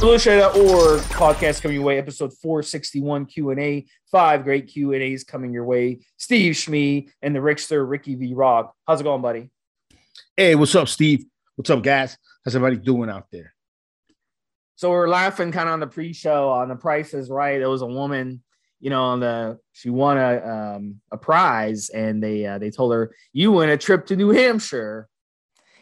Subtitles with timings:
[0.00, 3.84] Militia.org podcast coming your way, episode 461 Q&A.
[4.10, 5.98] Five great Q&As coming your way.
[6.16, 8.32] Steve Schmee and the Rickster, Ricky V.
[8.32, 8.74] Rock.
[8.86, 9.50] How's it going, buddy?
[10.38, 11.26] Hey, what's up, Steve?
[11.56, 12.16] What's up, guys?
[12.42, 13.52] How's everybody doing out there?
[14.76, 17.58] So we are laughing kind of on the pre-show on the Price Is Right.
[17.58, 18.42] There was a woman,
[18.80, 22.94] you know, on the she won a um, a prize, and they uh, they told
[22.94, 25.10] her you win a trip to New Hampshire,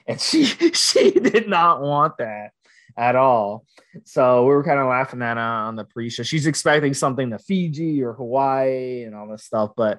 [0.09, 2.51] and she she did not want that
[2.99, 3.65] at all.
[4.05, 6.25] So we were kind of laughing at on the pre-show.
[6.25, 9.99] She's expecting something to Fiji or Hawaii and all this stuff, but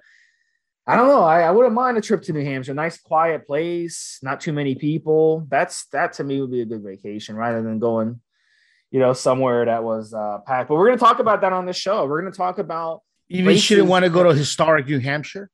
[0.86, 1.22] I don't know.
[1.22, 2.74] I, I wouldn't mind a trip to New Hampshire.
[2.74, 5.46] Nice, quiet place, not too many people.
[5.48, 8.20] That's that to me would be a good vacation rather than going,
[8.92, 10.68] you know, somewhere that was uh, packed.
[10.68, 12.06] But we're going to talk about that on the show.
[12.06, 13.02] We're going to talk about.
[13.30, 15.52] Even shouldn't want to go to historic New Hampshire.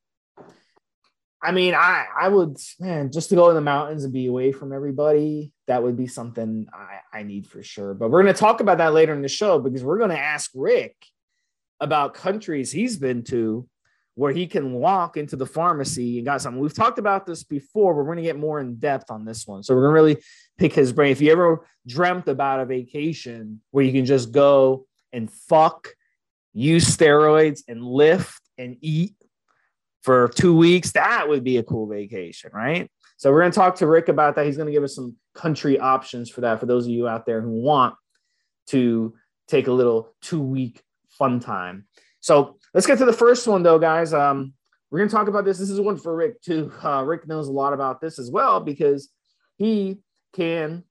[1.46, 4.52] I mean, I I would man just to go in the mountains and be away
[4.52, 5.54] from everybody.
[5.68, 7.94] That would be something I, I need for sure.
[7.94, 10.20] But we're going to talk about that later in the show because we're going to
[10.20, 10.96] ask Rick
[11.80, 13.68] about countries he's been to
[14.16, 16.62] where he can walk into the pharmacy and got something.
[16.62, 19.46] We've talked about this before, but we're going to get more in depth on this
[19.46, 19.62] one.
[19.62, 20.24] So we're going to really
[20.58, 21.12] pick his brain.
[21.12, 25.90] If you ever dreamt about a vacation where you can just go and fuck,
[26.54, 29.16] use steroids and lift and eat
[30.06, 32.92] for two weeks, that would be a cool vacation, right?
[33.18, 34.46] So we're going to talk to Rick about that.
[34.46, 37.26] He's going to give us some country options for that for those of you out
[37.26, 37.96] there who want
[38.68, 39.16] to
[39.48, 41.88] take a little two week fun time.
[42.20, 44.14] So let's get to the first one, though, guys.
[44.14, 44.54] Um,
[44.92, 45.58] we're going to talk about this.
[45.58, 46.72] This is one for Rick, too.
[46.84, 49.10] Uh, Rick knows a lot about this as well because
[49.58, 49.98] he
[50.34, 50.84] can,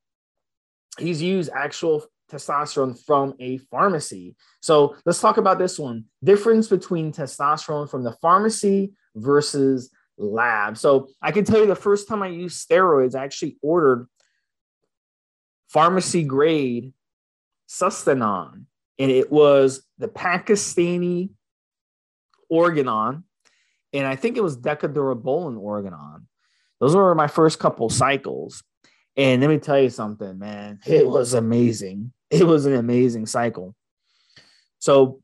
[0.98, 4.34] he's used actual testosterone from a pharmacy.
[4.60, 10.76] So let's talk about this one difference between testosterone from the pharmacy versus lab.
[10.78, 14.08] So I can tell you the first time I used steroids, I actually ordered
[15.68, 16.92] pharmacy grade
[17.68, 18.64] Sustanon,
[18.98, 21.30] and it was the Pakistani
[22.48, 23.24] Organon,
[23.92, 26.26] and I think it was Deca-Durabolin Organon.
[26.80, 28.62] Those were my first couple cycles.
[29.16, 32.12] And let me tell you something, man, it was amazing.
[32.30, 33.76] It was an amazing cycle.
[34.80, 35.20] So,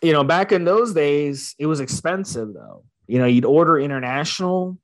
[0.00, 2.84] you know, back in those days, it was expensive though.
[3.10, 4.78] You know, you'd order international,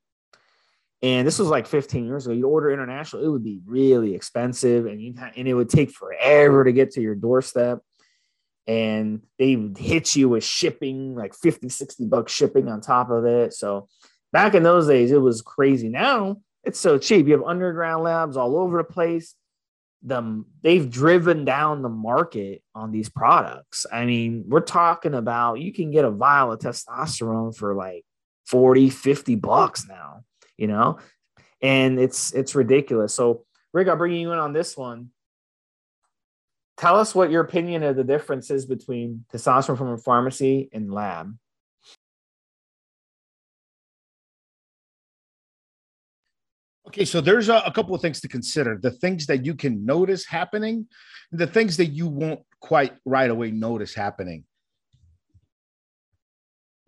[1.01, 2.35] and this was like 15 years ago.
[2.35, 6.63] You'd order international, it would be really expensive, and you and it would take forever
[6.63, 7.79] to get to your doorstep.
[8.67, 13.23] And they would hit you with shipping, like 50, 60 bucks shipping on top of
[13.23, 13.53] it.
[13.53, 13.87] So
[14.33, 15.87] back in those days, it was crazy.
[15.87, 17.27] Now it's so cheap.
[17.27, 19.35] You have underground labs all over the place.
[20.03, 23.85] The, they've driven down the market on these products.
[23.89, 28.03] I mean, we're talking about you can get a vial of testosterone for like
[28.47, 30.23] 40, 50 bucks now,
[30.57, 30.99] you know,
[31.61, 33.13] and it's it's ridiculous.
[33.13, 35.09] So, Rick, I'll bring you in on this one.
[36.77, 40.93] Tell us what your opinion of the difference is between testosterone from a pharmacy and
[40.93, 41.35] lab.
[46.87, 48.79] Okay, so there's a, a, couple of things to consider.
[48.81, 50.87] The things that you can notice happening,
[51.31, 54.45] the things that you won't quite right away notice happening.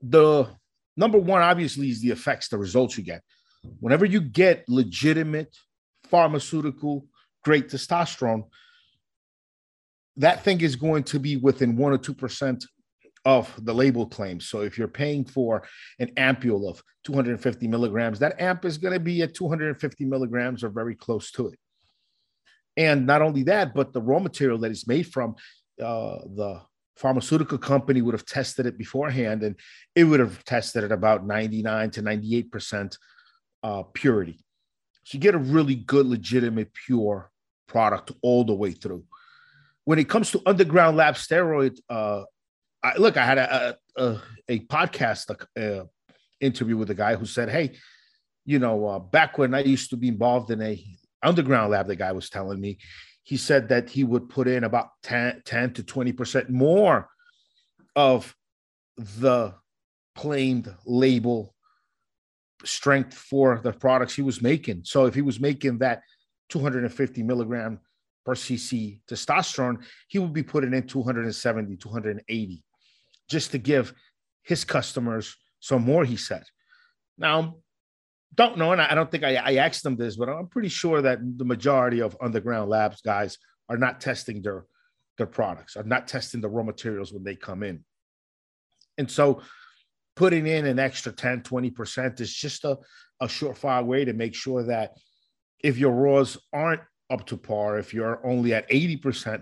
[0.02, 0.48] The
[1.00, 3.22] number one, obviously, is the effects, the results you get.
[3.80, 5.56] Whenever you get legitimate
[6.04, 7.08] pharmaceutical
[7.44, 8.44] great testosterone,
[10.18, 12.66] that thing is going to be within one or two percent
[13.26, 14.48] of the label claims.
[14.48, 15.64] So if you're paying for
[16.00, 20.70] an ampule of 250 milligrams, that amp is going to be at 250 milligrams or
[20.70, 21.60] very close to it.
[22.78, 25.36] And not only that, but the raw material that it's made from,
[25.82, 26.62] uh, the
[27.00, 29.56] pharmaceutical company would have tested it beforehand and
[29.96, 32.98] it would have tested at about 99 to 98%
[33.64, 34.44] uh, purity.
[35.06, 37.32] So you get a really good, legitimate, pure
[37.68, 39.06] product all the way through.
[39.86, 42.24] When it comes to underground lab steroid, uh,
[42.84, 44.18] I, look, I had a, a,
[44.50, 45.86] a podcast uh,
[46.42, 47.78] interview with a guy who said, Hey,
[48.46, 50.84] you know, uh, back when I used to be involved in a
[51.24, 52.78] underground lab, the guy was telling me,
[53.30, 57.08] he said that he would put in about 10, 10 to 20% more
[57.96, 58.36] of
[58.98, 59.54] the
[60.16, 61.54] claimed label
[62.66, 64.82] strength for the products he was making.
[64.84, 66.02] So if he was making that
[66.50, 67.80] 250 milligram
[68.26, 72.64] per cc testosterone, he would be putting in 270, 280
[73.30, 73.94] just to give
[74.42, 76.46] his customers some more, he said.
[77.16, 77.58] Now,
[78.36, 81.02] don't know, and I don't think I, I asked them this, but I'm pretty sure
[81.02, 83.38] that the majority of underground labs guys
[83.68, 84.66] are not testing their
[85.18, 87.84] their products, are not testing the raw materials when they come in.
[88.98, 89.42] And so
[90.16, 92.78] putting in an extra 10, 20% is just a,
[93.20, 94.94] a surefire way to make sure that
[95.60, 99.42] if your raws aren't up to par, if you're only at 80%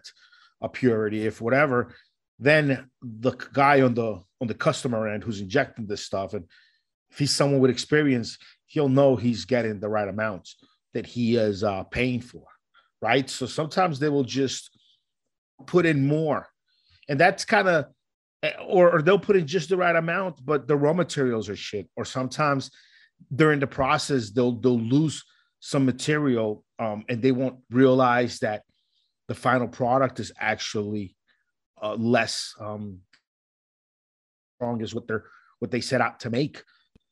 [0.61, 1.93] a purity, if whatever,
[2.39, 6.45] then the guy on the on the customer end who's injecting this stuff, and
[7.11, 10.57] if he's someone with experience, he'll know he's getting the right amounts
[10.93, 12.43] that he is uh, paying for,
[13.01, 13.29] right?
[13.29, 14.69] So sometimes they will just
[15.65, 16.47] put in more,
[17.09, 17.85] and that's kind of,
[18.43, 21.55] eh, or, or they'll put in just the right amount, but the raw materials are
[21.55, 21.87] shit.
[21.95, 22.71] Or sometimes
[23.33, 25.23] during the process they'll they'll lose
[25.59, 28.63] some material, um, and they won't realize that
[29.27, 31.15] the final product is actually
[31.81, 32.99] uh, less um,
[34.55, 35.25] strong as what they're
[35.59, 36.63] what they set out to make.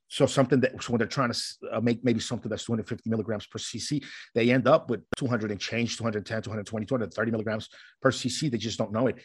[0.07, 1.42] So something that so when they're trying to
[1.74, 4.04] uh, make maybe something that's 250 milligrams per cc,
[4.36, 7.69] they end up with 200 and change, 210, 220, 230 milligrams
[8.02, 8.52] per cc.
[8.52, 9.16] They just don't know it.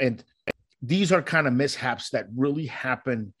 [0.00, 0.24] And
[0.80, 3.34] these are kind of mishaps that really happen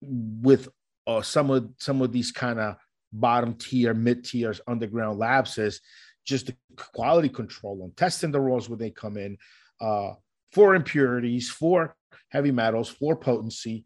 [0.00, 0.68] with
[1.06, 2.76] uh, some of some of these kind of
[3.12, 5.80] bottom tier, mid tiers, underground labs is
[6.26, 9.36] just the quality control on testing the raws when they come in
[9.80, 10.12] uh,
[10.52, 11.94] for impurities, for
[12.30, 13.84] heavy metals, for potency,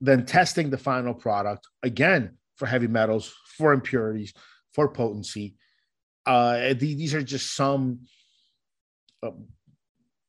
[0.00, 4.32] then testing the final product again for heavy metals, for impurities,
[4.74, 5.56] for potency.
[6.26, 8.00] Uh, these are just some.
[9.22, 9.30] Uh,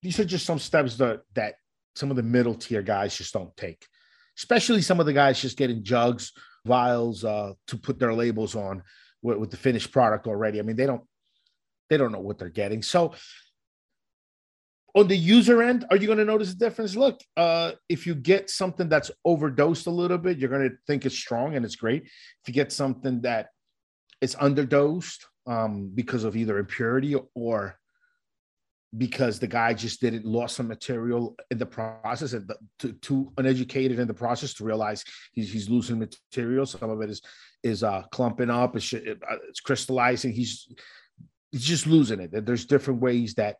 [0.01, 1.55] these are just some steps that that
[1.95, 3.85] some of the middle tier guys just don't take,
[4.37, 6.31] especially some of the guys just getting jugs,
[6.65, 8.83] vials uh, to put their labels on
[9.21, 10.59] with, with the finished product already.
[10.59, 11.03] I mean, they don't
[11.89, 12.81] they don't know what they're getting.
[12.81, 13.13] So
[14.95, 16.95] on the user end, are you going to notice a difference?
[16.95, 21.05] Look, uh, if you get something that's overdosed a little bit, you're going to think
[21.05, 22.03] it's strong and it's great.
[22.03, 23.49] If you get something that
[24.19, 27.77] is underdosed um, because of either impurity or
[28.97, 33.99] because the guy just didn't lost some material in the process and too, too uneducated
[33.99, 36.65] in the process to realize he's, he's losing material.
[36.65, 37.21] Some of it is
[37.63, 40.33] is uh, clumping up, it's, it's crystallizing.
[40.33, 40.67] He's
[41.51, 42.45] he's just losing it.
[42.45, 43.57] There's different ways that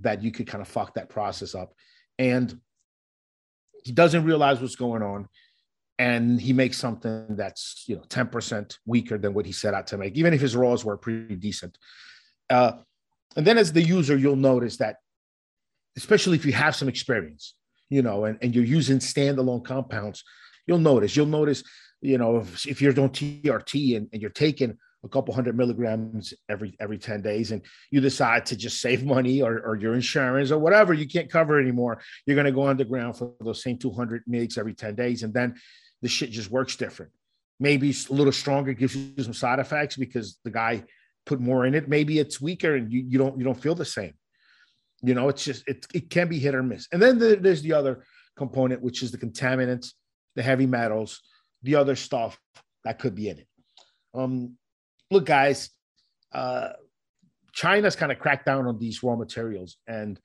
[0.00, 1.72] that you could kind of fuck that process up.
[2.18, 2.60] And
[3.84, 5.28] he doesn't realize what's going on.
[5.98, 9.96] And he makes something that's, you know, 10% weaker than what he set out to
[9.98, 11.78] make, even if his raws were pretty decent.
[12.50, 12.72] Uh,
[13.36, 14.96] and then as the user, you'll notice that,
[15.96, 17.54] especially if you have some experience,
[17.88, 20.22] you know, and, and you're using standalone compounds,
[20.66, 21.62] you'll notice, you'll notice,
[22.02, 26.34] you know, if, if you're doing TRT and, and you're taking a couple hundred milligrams
[26.48, 30.50] every every 10 days and you decide to just save money or, or your insurance
[30.50, 32.00] or whatever you can't cover anymore.
[32.26, 35.54] You're going to go underground for those same 200 mgs every 10 days and then
[36.02, 37.12] the shit just works different.
[37.58, 40.84] Maybe a little stronger gives you some side effects because the guy
[41.24, 41.88] put more in it.
[41.88, 44.14] Maybe it's weaker and you, you don't you don't feel the same.
[45.02, 46.88] You know it's just it, it can be hit or miss.
[46.92, 48.04] And then there's the other
[48.36, 49.92] component which is the contaminants
[50.34, 51.22] the heavy metals
[51.62, 52.38] the other stuff
[52.84, 53.48] that could be in it.
[54.14, 54.56] Um
[55.10, 55.70] look, guys,
[56.32, 56.70] uh,
[57.52, 60.20] China's kind of cracked down on these raw materials, and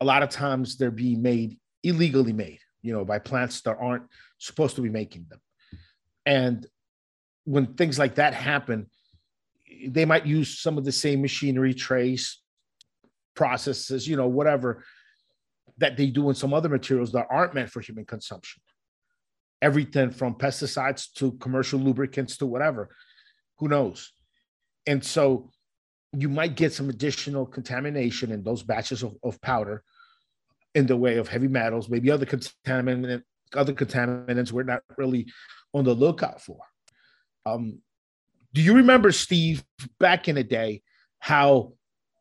[0.00, 4.04] a lot of times they're being made illegally made, you know, by plants that aren't
[4.38, 5.40] supposed to be making them.
[6.24, 6.66] And
[7.44, 8.86] when things like that happen,
[9.86, 12.42] they might use some of the same machinery, trace,
[13.34, 14.82] processes, you know, whatever
[15.78, 18.62] that they do in some other materials that aren't meant for human consumption.
[19.62, 22.90] Everything from pesticides to commercial lubricants to whatever
[23.58, 24.12] who knows?
[24.86, 25.50] And so
[26.12, 29.82] you might get some additional contamination in those batches of, of powder
[30.74, 33.22] in the way of heavy metals, maybe other contaminant,
[33.54, 35.26] other contaminants we're not really
[35.74, 36.58] on the lookout for.
[37.44, 37.80] Um,
[38.52, 39.64] do you remember, Steve,
[39.98, 40.82] back in the day,
[41.18, 41.72] how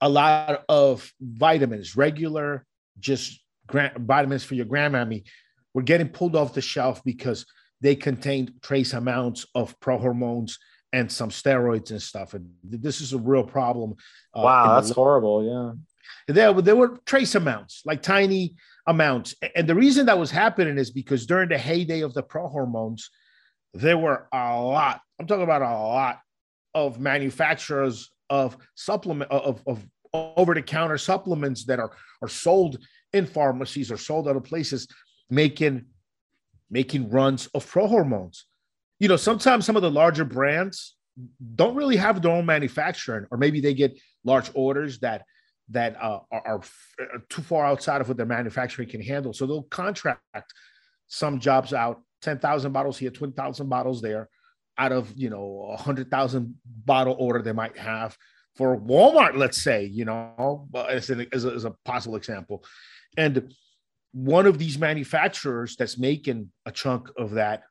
[0.01, 2.65] a lot of vitamins, regular,
[2.99, 5.23] just vitamins for your grandmammy,
[5.73, 7.45] were getting pulled off the shelf because
[7.81, 10.57] they contained trace amounts of prohormones
[10.95, 12.33] and some steroids and stuff.
[12.33, 13.95] And this is a real problem.
[14.33, 15.37] Uh, wow, that's horrible.
[15.45, 16.33] Yeah.
[16.33, 18.55] There, there were trace amounts, like tiny
[18.87, 19.35] amounts.
[19.55, 23.09] And the reason that was happening is because during the heyday of the pro hormones,
[23.73, 26.19] there were a lot, I'm talking about a lot
[26.73, 32.77] of manufacturers of supplement of, of over-the-counter supplements that are, are sold
[33.11, 34.87] in pharmacies or sold other places,
[35.29, 35.85] making
[36.71, 38.45] making runs of pro hormones
[38.99, 40.95] you know, sometimes some of the larger brands
[41.55, 45.23] don't really have their own manufacturing, or maybe they get large orders that
[45.69, 46.61] that uh, are, are,
[47.29, 49.33] too far outside of what their manufacturing can handle.
[49.33, 50.21] So they'll contract
[51.07, 54.29] some jobs out, ten thousand bottles here, twenty thousand bottles there,
[54.77, 58.17] out of you know a hundred thousand bottle order they might have
[58.55, 62.63] for Walmart, let's say, you know, as, an, as, a, as a possible example,
[63.17, 63.53] and
[64.13, 67.63] one of these manufacturers that's making a chunk of that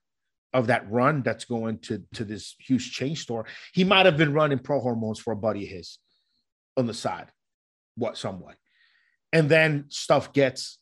[0.54, 3.44] of that run that's going to to this huge chain store,
[3.74, 5.98] he might have been running pro hormones for a buddy of his
[6.76, 7.30] on the side,
[7.96, 8.56] what somewhat.
[9.32, 10.78] and then stuff gets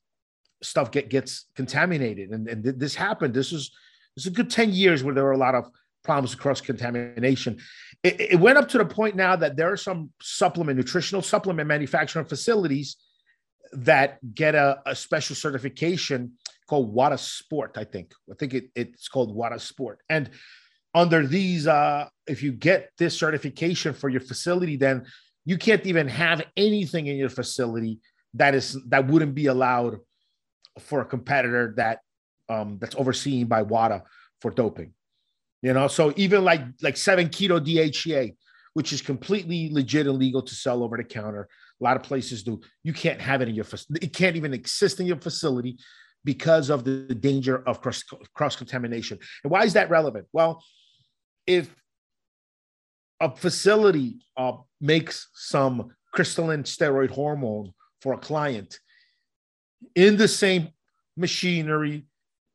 [0.63, 2.31] stuff get gets contaminated.
[2.31, 3.35] And, and this happened.
[3.35, 3.71] This was
[4.15, 5.71] this is a good 10 years where there were a lot of
[6.05, 7.59] problems across contamination.
[8.03, 11.67] It, it went up to the point now that there are some supplement, nutritional supplement
[11.67, 12.97] manufacturing facilities
[13.73, 16.33] that get a, a special certification
[16.73, 18.15] called WADA Sport, I think.
[18.31, 19.99] I think it, it's called WADA Sport.
[20.09, 20.31] And
[20.95, 25.05] under these, uh, if you get this certification for your facility, then
[25.45, 28.01] you can't even have anything in your facility
[28.33, 29.99] that is that wouldn't be allowed
[30.79, 31.99] for a competitor that
[32.49, 34.05] um, that's overseen by WADA
[34.41, 34.95] for doping.
[35.61, 38.35] You know, so even like like seven keto DHEA,
[38.73, 41.51] which is completely legit and legal to sell over the counter.
[41.83, 42.63] A lot of places do.
[42.83, 43.67] You can't have it in your
[44.01, 45.77] it can't even exist in your facility
[46.25, 49.19] because of the danger of cross, contamination.
[49.43, 50.27] And why is that relevant?
[50.33, 50.63] Well,
[51.47, 51.75] if
[53.21, 58.79] a facility uh, makes some crystalline steroid hormone for a client
[59.95, 60.69] in the same
[61.17, 62.05] machinery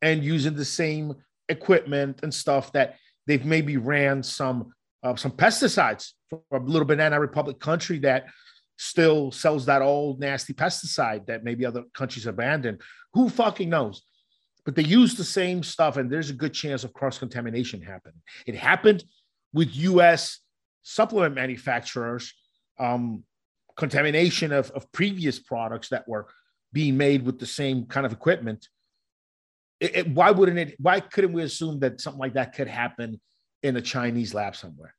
[0.02, 1.16] and using the same
[1.50, 4.72] equipment and stuff that they've maybe ran some
[5.04, 8.26] uh, some pesticides for a little banana republic country that
[8.78, 12.82] still sells that old nasty pesticide that maybe other countries abandoned
[13.14, 14.04] who fucking knows
[14.66, 18.22] but they use the same stuff and there's a good chance of cross contamination happening
[18.46, 19.04] it happened
[19.54, 20.40] with us
[20.84, 22.34] supplement manufacturers
[22.80, 23.24] um,
[23.76, 26.28] contamination of, of previous products that were
[26.74, 28.68] being made with the same kind of equipment
[29.80, 30.76] it, it, why wouldn't it?
[30.80, 33.20] Why couldn't we assume that something like that could happen
[33.64, 34.94] in a Chinese lab somewhere?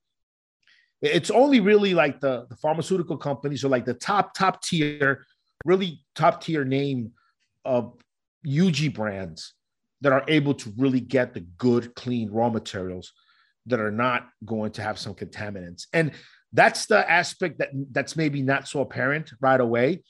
[1.01, 5.25] It's only really like the, the pharmaceutical companies or like the top top tier,
[5.65, 7.13] really top tier name
[7.65, 7.95] of
[8.47, 9.55] UG brands
[10.01, 13.13] that are able to really get the good, clean raw materials
[13.67, 15.87] that are not going to have some contaminants.
[15.93, 16.13] And
[16.53, 20.03] that's the aspect that that's maybe not so apparent right away.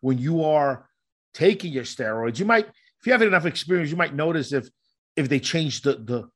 [0.00, 0.88] When you are
[1.34, 4.68] taking your steroids, you might if you have enough experience, you might notice if
[5.16, 6.28] if they change the the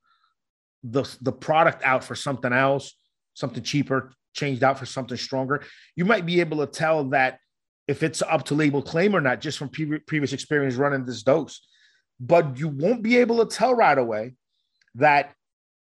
[0.85, 2.95] the the product out for something else,
[3.37, 5.63] something cheaper, changed out for something stronger,
[5.95, 7.39] you might be able to tell that
[7.87, 11.23] if it's up to label claim or not, just from pre- previous experience running this
[11.23, 11.61] dose.
[12.19, 14.35] But you won't be able to tell right away
[14.97, 15.35] that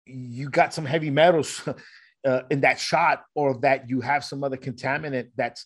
[0.06, 1.68] you got some heavy metals
[2.28, 5.66] uh, in that shot or that you have some other contaminant that's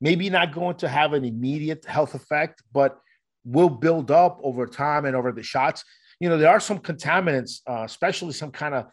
[0.00, 3.00] maybe not going to have an immediate health effect, but
[3.44, 5.82] will build up over time and over the shots.
[6.20, 8.86] You know, there are some contaminants, uh, especially some kind of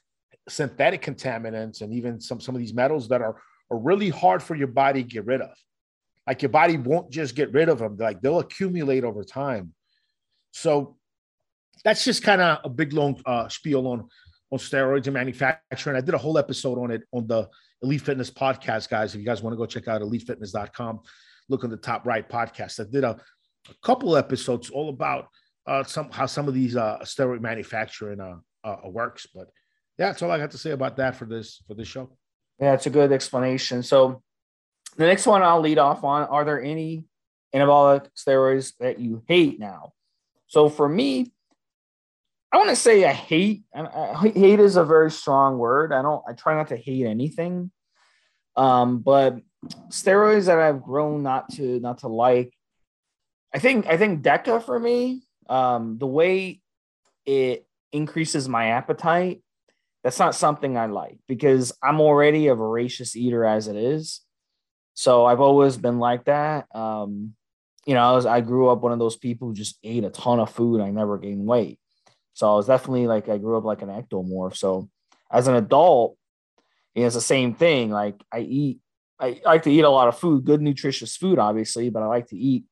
[0.49, 3.35] synthetic contaminants and even some, some of these metals that are,
[3.71, 5.55] are really hard for your body to get rid of.
[6.25, 9.73] Like your body won't just get rid of them, like they'll accumulate over time.
[10.51, 10.97] So
[11.83, 14.07] that's just kind of a big long uh, spiel on
[14.49, 15.97] on steroids and manufacturing.
[15.97, 17.49] I did a whole episode on it on the
[17.81, 19.13] Elite Fitness podcast, guys.
[19.13, 21.01] If you guys want to go check out elitefitness.com,
[21.49, 22.79] look on the top right podcast.
[22.79, 23.19] I did a
[23.69, 25.27] a couple episodes all about
[25.65, 29.27] uh, some how some of these uh, steroid manufacturing uh, uh, works.
[29.33, 29.49] But
[29.97, 32.09] yeah, that's all I got to say about that for this for this show.
[32.59, 33.83] Yeah, it's a good explanation.
[33.83, 34.21] So
[34.97, 37.05] the next one I'll lead off on: Are there any
[37.53, 39.93] anabolic steroids that you hate now?
[40.47, 41.31] So for me,
[42.51, 43.63] I want to say I hate.
[44.33, 45.93] Hate is a very strong word.
[45.93, 46.23] I don't.
[46.27, 47.71] I try not to hate anything.
[48.55, 49.37] Um, but
[49.89, 52.53] steroids that I've grown not to not to like
[53.53, 56.61] I think I think Deca for me, um, the way
[57.25, 59.41] it increases my appetite,
[60.03, 64.21] that's not something I like because I'm already a voracious eater as it is.
[64.93, 66.67] So I've always been like that.
[66.73, 67.33] Um,
[67.85, 70.09] you know, I, was, I grew up one of those people who just ate a
[70.09, 70.81] ton of food.
[70.81, 71.79] I never gained weight.
[72.33, 74.55] So I was definitely like I grew up like an ectomorph.
[74.55, 74.89] So
[75.31, 76.17] as an adult,
[76.95, 77.91] it's the same thing.
[77.91, 78.79] Like I eat,
[79.19, 82.07] I, I like to eat a lot of food, good nutritious food, obviously, but I
[82.07, 82.65] like to eat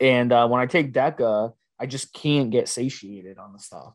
[0.00, 3.94] and uh, when I take Deca, I just can't get satiated on the stuff.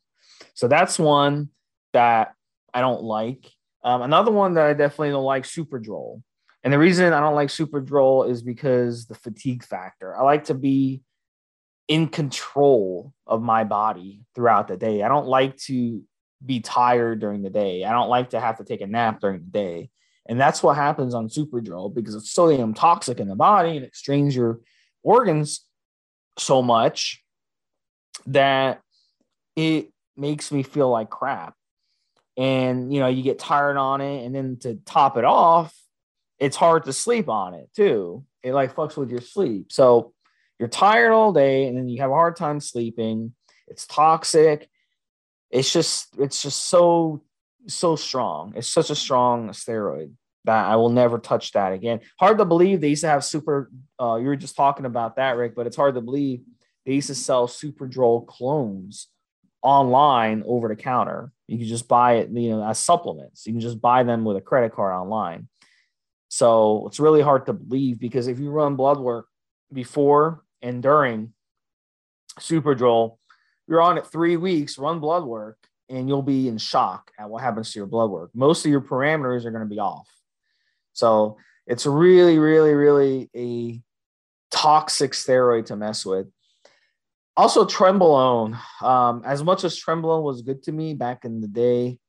[0.54, 1.50] So that's one
[1.98, 2.36] that
[2.76, 3.50] I don't like.
[3.84, 6.22] Um, another one that I definitely don't like, Superdrol.
[6.64, 10.16] And the reason I don't like Superdrol is because the fatigue factor.
[10.16, 11.02] I like to be
[11.88, 15.02] in control of my body throughout the day.
[15.02, 16.04] I don't like to
[16.46, 17.84] be tired during the day.
[17.84, 19.90] I don't like to have to take a nap during the day.
[20.30, 23.86] And that's what happens on Super Superdrol because it's sodium toxic in the body and
[23.86, 24.60] it strains your
[25.02, 25.66] organs
[26.38, 27.24] so much
[28.28, 28.82] that
[29.56, 31.57] it makes me feel like crap.
[32.38, 35.76] And you know, you get tired on it, and then to top it off,
[36.40, 38.24] it's hard to sleep on it too.
[38.44, 39.72] It like fucks with your sleep.
[39.72, 40.14] So
[40.60, 43.34] you're tired all day, and then you have a hard time sleeping.
[43.68, 44.70] It's toxic.
[45.50, 47.24] It's just, it's just so,
[47.68, 48.54] so strong.
[48.56, 50.12] It's such a strong steroid
[50.46, 52.02] that I will never touch that again.
[52.20, 53.72] Hard to believe they used to have super.
[54.00, 56.42] Uh, you were just talking about that, Rick, but it's hard to believe
[56.86, 59.08] they used to sell Superdrol clones
[59.62, 61.32] online over the counter.
[61.48, 63.48] You can just buy it, you know, as supplements.
[63.48, 65.48] You can just buy them with a credit card online.
[66.30, 69.28] So it's really hard to believe because if you run blood work
[69.72, 71.34] before and during
[72.40, 73.18] Superdrol,
[73.68, 75.58] you're on it three weeks, run blood work,
[75.90, 78.32] and you'll be in shock at what happens to your blood work.
[78.34, 80.10] Most of your parameters are going to be off.
[80.94, 83.82] So it's really, really, really a
[84.52, 86.28] toxic steroid to mess with.
[87.38, 88.60] Also, Trenbolone.
[88.82, 92.00] Um, as much as Trenbolone was good to me back in the day,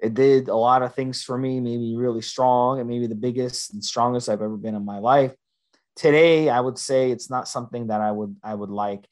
[0.00, 3.14] it did a lot of things for me, made me really strong and maybe the
[3.14, 5.34] biggest and strongest I've ever been in my life.
[5.94, 9.06] Today, I would say it's not something that I would I would like.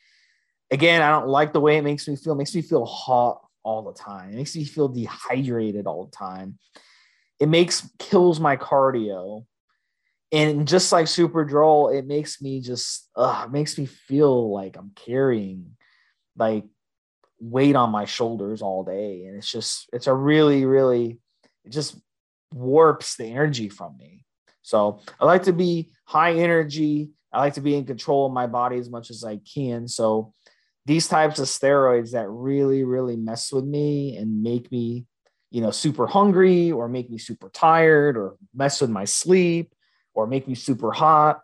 [0.71, 2.33] Again, I don't like the way it makes me feel.
[2.33, 4.31] It makes me feel hot all the time.
[4.31, 6.59] It makes me feel dehydrated all the time.
[7.39, 9.45] It makes kills my cardio.
[10.33, 15.77] And just like Superdrol it makes me just uh, makes me feel like I'm carrying
[16.37, 16.65] like
[17.41, 19.25] weight on my shoulders all day.
[19.25, 21.19] And it's just it's a really, really
[21.65, 21.99] it just
[22.55, 24.25] warps the energy from me.
[24.63, 27.11] So I like to be high energy.
[27.33, 29.89] I like to be in control of my body as much as I can.
[29.89, 30.33] So
[30.87, 35.07] these types of steroids that really, really mess with me and make me,
[35.51, 39.73] you know, super hungry or make me super tired or mess with my sleep
[40.21, 41.41] or make me super hot.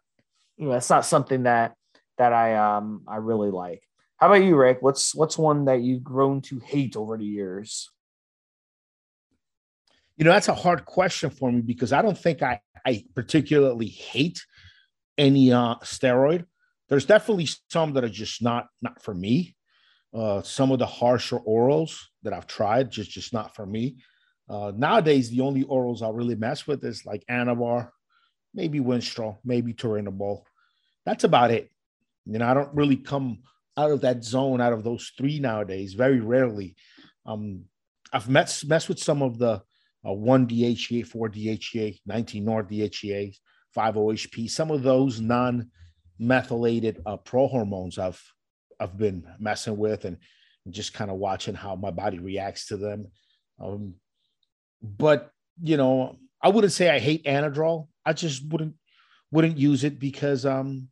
[0.57, 1.75] You know, it's not something that
[2.19, 3.83] that I um I really like.
[4.19, 4.79] How about you, Rick?
[4.81, 7.91] What's what's one that you've grown to hate over the years?
[10.17, 13.89] You know, that's a hard question for me because I don't think I, I particularly
[13.89, 14.45] hate
[15.19, 16.47] any uh, steroid.
[16.89, 19.55] There's definitely some that are just not not for me.
[20.15, 23.97] Uh, some of the harsher orals that I've tried just just not for me.
[24.49, 27.91] Uh, nowadays, the only orals I really mess with is like Anavar,
[28.57, 30.43] maybe Winstrol, maybe Turinabol.
[31.05, 31.71] That's about it.
[32.25, 33.43] You know, I don't really come
[33.77, 35.95] out of that zone, out of those three nowadays.
[35.95, 36.75] Very rarely.
[37.27, 37.67] Um,
[38.13, 39.63] I've met messed with some of the
[40.07, 43.37] uh, one DHEA, four DHEA, 19-nor DHEA,
[43.75, 45.71] 5 OHP, some of those non
[46.19, 48.23] methylated uh, pro hormones I've
[48.81, 50.17] I've been messing with and
[50.71, 53.07] just kind of watching how my body reacts to them.
[53.61, 53.95] Um,
[54.83, 55.31] but
[55.63, 57.89] you know, I wouldn't say I hate Anadrol.
[58.07, 58.75] I just wouldn't
[59.33, 60.89] wouldn't use it because um,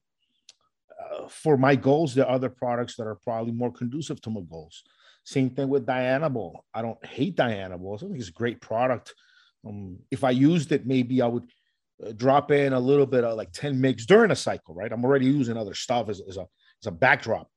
[1.01, 4.41] uh, for my goals, there are other products that are probably more conducive to my
[4.41, 4.83] goals.
[5.25, 6.57] Same thing with Dianabol.
[6.75, 7.97] I don't hate Dianabol.
[7.97, 9.15] I think it's a great product.
[9.67, 11.45] Um, if I used it, maybe I would
[12.05, 14.93] uh, drop in a little bit of like 10 mgs during a cycle, right?
[14.93, 16.47] I'm already using other stuff as, as, a,
[16.83, 17.49] as a backdrop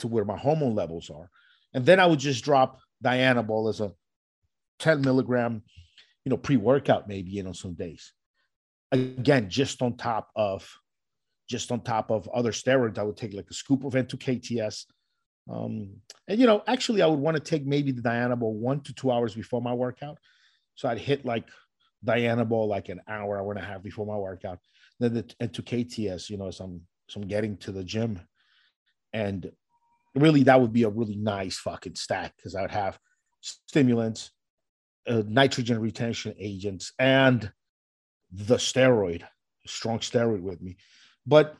[0.00, 1.30] to where my hormone levels are.
[1.74, 3.92] And then I would just drop Dianabol as a
[4.80, 5.62] 10 milligram,
[6.24, 8.12] you know, pre-workout maybe, you know, some days.
[8.92, 10.68] Again, just on top of
[11.48, 14.84] just on top of other steroids, I would take like a scoop of N2KTS.
[15.50, 15.96] Um,
[16.28, 19.10] and you know, actually I would want to take maybe the Dianabol one to two
[19.10, 20.18] hours before my workout.
[20.76, 21.48] So I'd hit like
[22.06, 24.58] Dianabol like an hour, hour and a half before my workout.
[24.98, 26.80] Then the, N2KTS, you know, as I'm,
[27.14, 28.20] I'm getting to the gym.
[29.12, 29.50] And
[30.14, 32.98] really, that would be a really nice fucking stack because I would have
[33.40, 34.30] stimulants,
[35.06, 37.52] uh, nitrogen retention agents, and
[38.32, 39.22] the steroid,
[39.66, 40.76] strong steroid with me.
[41.26, 41.54] But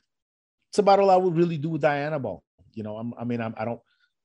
[0.70, 2.40] it's about all I would really do with Dianabol.
[2.74, 3.80] You know, I'm, I mean, I'm, I do not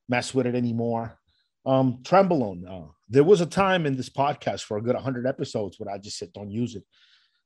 [0.08, 1.18] mess with it anymore.
[1.66, 2.64] Um, Trenbolone.
[2.66, 5.98] Uh, there was a time in this podcast for a good 100 episodes where I
[5.98, 6.84] just said, don't use it.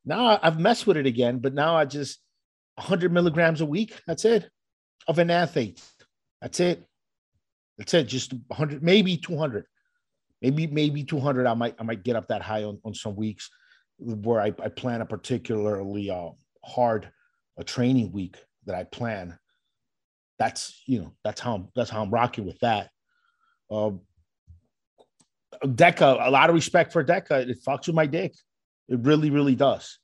[0.05, 2.21] Now I've messed with it again, but now I just
[2.77, 4.01] 100 milligrams a week.
[4.07, 4.49] That's it
[5.07, 5.81] of enanthate.
[6.41, 6.87] That's it.
[7.79, 8.05] That's it.
[8.05, 9.67] Just 100, maybe 200,
[10.41, 11.47] maybe maybe 200.
[11.47, 13.51] I might I might get up that high on, on some weeks
[13.99, 16.31] where I, I plan a particularly uh,
[16.65, 17.11] hard
[17.59, 19.39] a training week that I plan.
[20.39, 22.91] That's you know that's how I'm, that's how I'm rocking with that.
[23.71, 23.93] Uh,
[25.65, 27.49] Deca, a lot of respect for Deca.
[27.49, 28.35] It fucks with my dick.
[28.89, 29.99] It really, really does.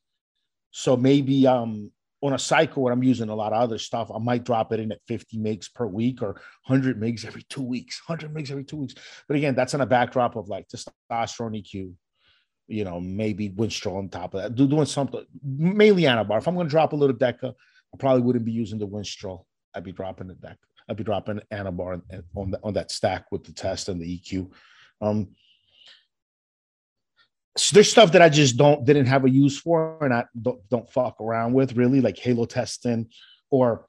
[0.70, 4.18] So maybe um on a cycle where I'm using a lot of other stuff, I
[4.18, 8.03] might drop it in at 50 megs per week or 100 megs every two weeks,
[8.07, 8.94] 100 megs every two weeks.
[9.29, 11.92] But again, that's on a backdrop of like testosterone EQ,
[12.68, 16.38] you know, maybe Winstrol on top of that, Do, doing something mainly Anavar.
[16.38, 17.54] If I'm going to drop a little Deca,
[17.92, 19.44] I probably wouldn't be using the Winstrol.
[19.74, 20.57] I'd be dropping the Deca.
[20.88, 22.00] I'd be dropping Anavar
[22.37, 24.50] on, the, on that stack with the test and the EQ.
[25.00, 25.28] Um,
[27.57, 30.61] so there's stuff that I just don't didn't have a use for and I don't,
[30.68, 33.07] don't fuck around with really, like Halotestin
[33.50, 33.87] or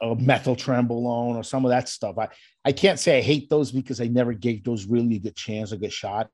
[0.00, 2.18] a methyltrenbolone or some of that stuff.
[2.18, 2.28] I,
[2.64, 5.70] I can't say I hate those because I never gave those really a good chance
[5.70, 6.28] to get shot.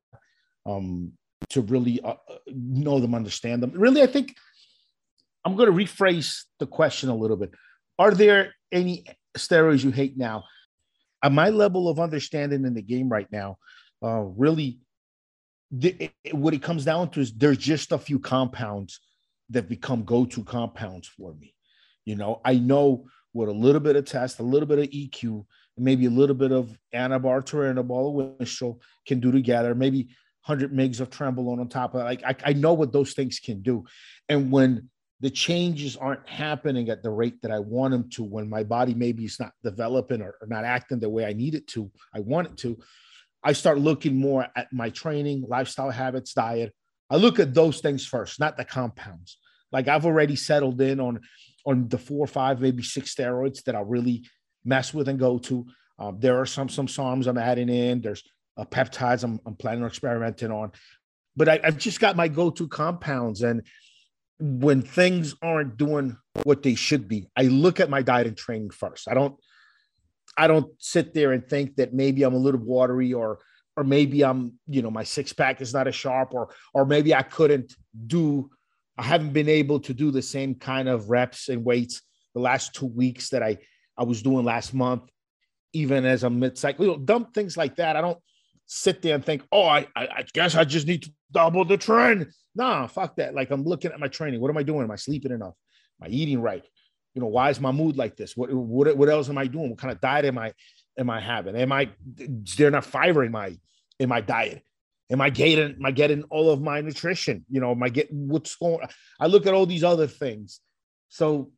[0.64, 1.12] Um,
[1.50, 2.14] to really uh,
[2.46, 3.72] know them, understand them.
[3.72, 4.34] Really, I think
[5.44, 7.52] I'm going to rephrase the question a little bit.
[7.98, 9.04] Are there any
[9.36, 10.44] steroids you hate now?
[11.22, 13.58] At my level of understanding in the game right now,
[14.02, 14.80] uh, really,
[15.70, 19.00] the, it, what it comes down to is there's just a few compounds
[19.50, 21.54] that become go-to compounds for me.
[22.04, 25.44] You know, I know with a little bit of test, a little bit of EQ,
[25.76, 30.08] maybe a little bit of Anavar turinabol winstrol can do together, maybe
[30.46, 32.04] 100 mgs of trenbolone on top of it.
[32.04, 33.84] Like I, I know what those things can do.
[34.28, 34.88] And when
[35.20, 38.94] the changes aren't happening at the rate that I want them to, when my body
[38.94, 42.20] maybe is not developing or, or not acting the way I need it to, I
[42.20, 42.78] want it to,
[43.42, 46.74] I start looking more at my training, lifestyle habits, diet.
[47.10, 49.38] I look at those things first, not the compounds.
[49.72, 51.20] Like I've already settled in on
[51.64, 54.28] on the four five, maybe six steroids that I really
[54.64, 55.66] mess with and go to.
[55.98, 58.00] Um, there are some some SARMs I'm adding in.
[58.00, 58.22] There's
[58.56, 60.72] uh, peptides I'm, I'm planning on experimenting on,
[61.36, 63.42] but I, I've just got my go-to compounds.
[63.42, 63.62] And
[64.38, 68.70] when things aren't doing what they should be, I look at my diet and training
[68.70, 69.08] first.
[69.08, 69.36] I don't
[70.38, 73.38] I don't sit there and think that maybe I'm a little watery or
[73.78, 77.14] or maybe I'm, you know, my six pack is not as sharp or or maybe
[77.14, 77.74] I couldn't
[78.06, 78.50] do
[78.98, 82.02] I haven't been able to do the same kind of reps and weights
[82.34, 83.58] the last two weeks that I
[83.96, 85.10] I was doing last month,
[85.72, 86.84] even as a mid cycle.
[86.84, 87.96] You know, dumb things like that.
[87.96, 88.18] I don't
[88.66, 92.32] sit there and think, oh, I, I, guess I just need to double the tren.
[92.54, 93.34] Nah, fuck that.
[93.34, 94.40] Like I'm looking at my training.
[94.40, 94.82] What am I doing?
[94.82, 95.54] Am I sleeping enough?
[96.00, 96.64] Am I eating right?
[97.14, 98.36] You know, why is my mood like this?
[98.36, 99.70] What what what else am I doing?
[99.70, 100.52] What kind of diet am I
[100.98, 101.56] am I having?
[101.56, 103.56] Am I is there enough fiber in my
[103.98, 104.62] in my diet?
[105.10, 107.44] Am I getting am I getting all of my nutrition?
[107.48, 108.86] You know, am I getting what's going
[109.18, 110.60] I look at all these other things.
[111.08, 111.52] So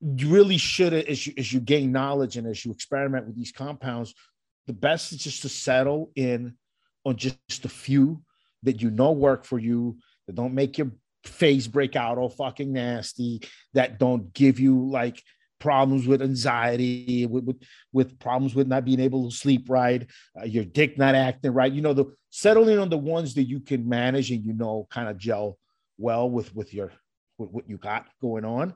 [0.00, 3.52] you really should as you as you gain knowledge and as you experiment with these
[3.52, 4.14] compounds,
[4.68, 6.54] the best is just to settle in
[7.04, 8.22] on just a few
[8.62, 10.92] that you know work for you, that don't make your
[11.24, 13.40] face break out all fucking nasty,
[13.72, 15.22] that don't give you like
[15.58, 17.62] problems with anxiety, with, with,
[17.94, 20.06] with problems with not being able to sleep right,
[20.38, 21.72] uh, your dick not acting right.
[21.72, 25.08] You know, the settling on the ones that you can manage and you know kind
[25.08, 25.58] of gel
[25.96, 26.92] well with with your
[27.38, 28.74] with what you got going on,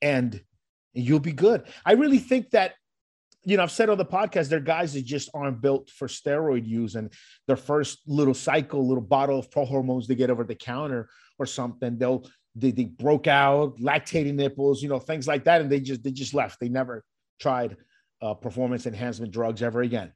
[0.00, 0.40] and
[0.92, 1.64] you'll be good.
[1.84, 2.74] I really think that.
[3.46, 6.08] You know, I've said on the podcast, there are guys that just aren't built for
[6.08, 7.12] steroid use, and
[7.46, 11.46] their first little cycle, little bottle of pro hormones they get over the counter or
[11.46, 15.60] something, they'll they, they broke out, lactating nipples, you know, things like that.
[15.60, 16.58] And they just, they just left.
[16.58, 17.04] They never
[17.38, 17.76] tried
[18.22, 20.12] uh, performance enhancement drugs ever again.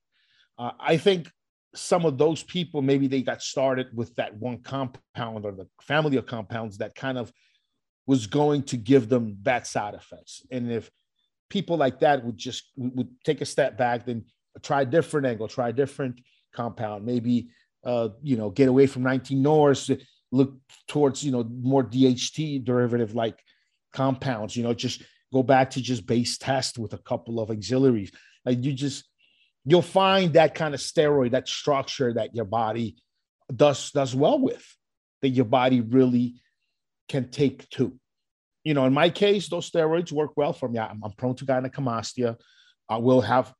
[0.58, 1.30] Uh, I think
[1.74, 6.16] some of those people, maybe they got started with that one compound or the family
[6.16, 7.30] of compounds that kind of
[8.06, 10.42] was going to give them that side effects.
[10.50, 10.90] And if
[11.50, 14.24] people like that would just would take a step back, then
[14.62, 16.20] try a different angle, try a different
[16.54, 17.50] compound, maybe
[17.84, 19.90] uh, you know, get away from 19-nors,
[20.32, 20.54] look
[20.86, 23.38] towards you know more DHT derivative like
[23.92, 24.56] compounds.
[24.56, 28.12] You know, just go back to just base test with a couple of auxiliaries.
[28.44, 29.04] Like you just
[29.64, 32.96] you'll find that kind of steroid, that structure that your body
[33.54, 34.64] does does well with,
[35.22, 36.36] that your body really
[37.08, 37.98] can take to.
[38.64, 40.78] You know, in my case, those steroids work well for me.
[40.78, 42.36] I'm, I'm prone to gynecomastia.
[42.88, 43.52] I will have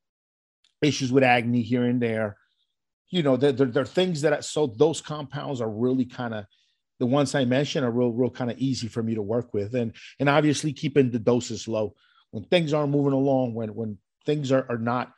[0.83, 2.37] issues with acne here and there.
[3.09, 6.45] You know, there, are things that I, so those compounds are really kind of
[7.01, 9.75] the ones I mentioned are real, real kind of easy for me to work with,
[9.75, 11.95] and and obviously keeping the doses low
[12.31, 15.13] when things aren't moving along, when when things are, are not.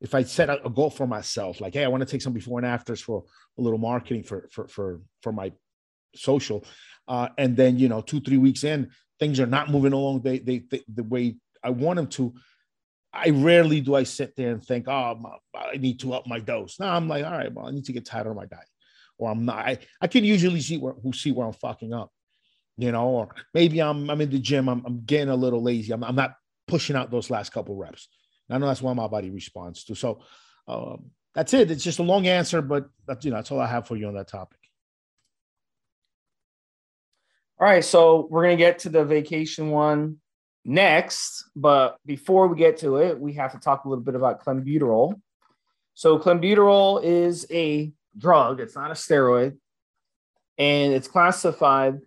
[0.00, 2.58] If I set a goal for myself, like, hey, I want to take some before
[2.58, 3.24] and afters for
[3.58, 5.52] a little marketing for for for for my
[6.14, 6.64] social,
[7.08, 10.38] uh, and then you know two three weeks in, things are not moving along they,
[10.38, 12.34] they, they the way I want them to.
[13.12, 15.20] I rarely do I sit there and think, oh,
[15.52, 16.78] I need to up my dose.
[16.78, 18.68] No, I'm like, all right, well, I need to get tighter on my diet
[19.20, 19.58] or I'm not.
[19.58, 22.10] I, I can usually see where who see where I'm fucking up,
[22.76, 25.92] you know, or maybe I'm I'm in the gym, I'm, I'm getting a little lazy.
[25.92, 26.34] I'm, I'm not
[26.66, 28.08] pushing out those last couple reps.
[28.48, 29.94] I know that's what my body responds to.
[29.94, 30.22] So
[30.66, 31.70] um, that's it.
[31.70, 34.08] It's just a long answer, but that's you know that's all I have for you
[34.08, 34.58] on that topic.
[37.60, 40.16] All right, so we're gonna get to the vacation one
[40.64, 44.42] next, but before we get to it, we have to talk a little bit about
[44.42, 45.20] clenbuterol.
[45.92, 49.58] So clenbuterol is a drug, it's not a steroid,
[50.56, 51.98] and it's classified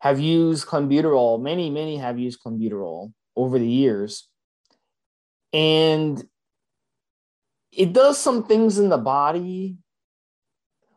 [0.00, 1.40] have used clenbuterol.
[1.40, 4.28] Many, many have used clenbuterol over the years,
[5.52, 6.22] and
[7.76, 9.76] it does some things in the body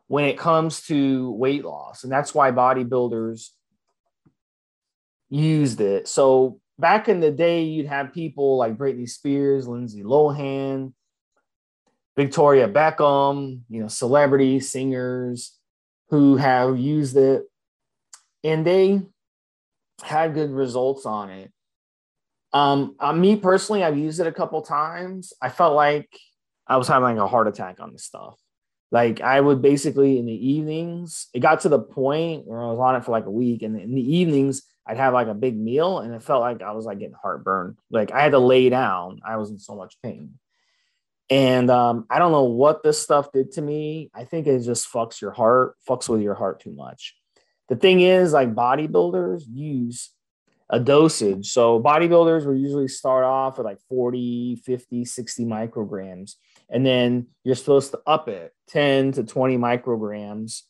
[0.06, 3.50] when it comes to weight loss, and that's why bodybuilders
[5.28, 6.08] used it.
[6.08, 10.92] So back in the day, you'd have people like Britney Spears, Lindsay Lohan,
[12.16, 15.56] Victoria Beckham, you know, celebrity singers
[16.08, 17.44] who have used it
[18.42, 19.00] and they
[20.02, 21.52] had good results on it.
[22.52, 25.32] Um, uh, me personally, I've used it a couple times.
[25.40, 26.10] I felt like
[26.70, 28.38] I was having like a heart attack on the stuff.
[28.92, 32.78] Like I would basically in the evenings, it got to the point where I was
[32.78, 35.58] on it for like a week, and in the evenings, I'd have like a big
[35.58, 37.76] meal, and it felt like I was like getting heartburn.
[37.90, 39.20] Like I had to lay down.
[39.26, 40.38] I was in so much pain.
[41.28, 44.10] And um, I don't know what this stuff did to me.
[44.12, 47.16] I think it just fucks your heart, fucks with your heart too much.
[47.68, 50.10] The thing is, like bodybuilders use
[50.70, 51.52] a dosage.
[51.52, 56.34] So bodybuilders will usually start off with like 40, 50, 60 micrograms.
[56.70, 60.62] And then you're supposed to up it 10 to 20 micrograms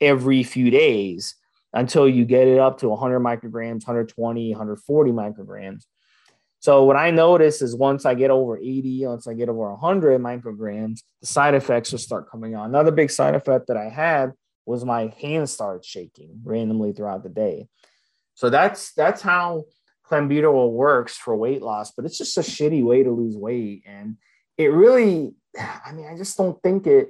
[0.00, 1.34] every few days
[1.72, 5.84] until you get it up to 100 micrograms, 120, 140 micrograms.
[6.60, 10.20] So what I notice is once I get over 80, once I get over 100
[10.20, 12.70] micrograms, the side effects will start coming on.
[12.70, 14.32] Another big side effect that I had
[14.64, 17.68] was my hand started shaking randomly throughout the day.
[18.34, 19.64] So that's that's how
[20.10, 24.16] clenbuterol works for weight loss, but it's just a shitty way to lose weight, and
[24.58, 27.08] it really, I mean, I just don't think it.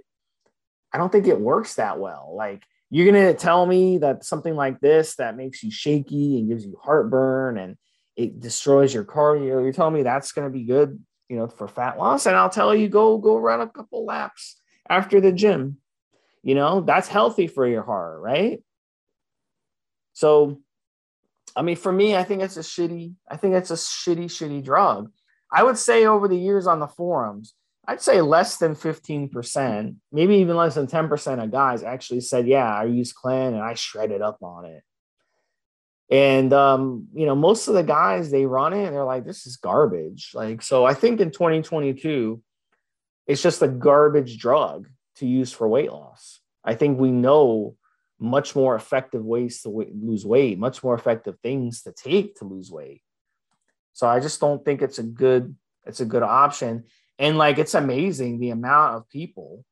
[0.93, 2.33] I don't think it works that well.
[2.37, 6.65] Like you're gonna tell me that something like this that makes you shaky and gives
[6.65, 7.77] you heartburn and
[8.17, 9.63] it destroys your cardio.
[9.63, 12.27] You're telling me that's going to be good, you know, for fat loss.
[12.27, 15.79] And I'll tell you, go go run a couple laps after the gym.
[16.43, 18.63] You know, that's healthy for your heart, right?
[20.13, 20.61] So,
[21.57, 23.15] I mean, for me, I think it's a shitty.
[23.29, 25.11] I think it's a shitty, shitty drug.
[25.55, 27.55] I would say over the years on the forums,
[27.87, 32.75] I'd say less than 15%, maybe even less than 10% of guys actually said, Yeah,
[32.75, 34.83] I use Clen and I shredded up on it.
[36.11, 39.47] And um, you know, most of the guys they run it and they're like, this
[39.47, 40.33] is garbage.
[40.35, 42.43] Like, so I think in 2022,
[43.27, 46.40] it's just a garbage drug to use for weight loss.
[46.64, 47.77] I think we know
[48.19, 52.45] much more effective ways to w- lose weight, much more effective things to take to
[52.45, 53.03] lose weight.
[53.95, 56.85] So I just don't think it's a good it's a good option.
[57.19, 59.65] And like it's amazing the amount of people,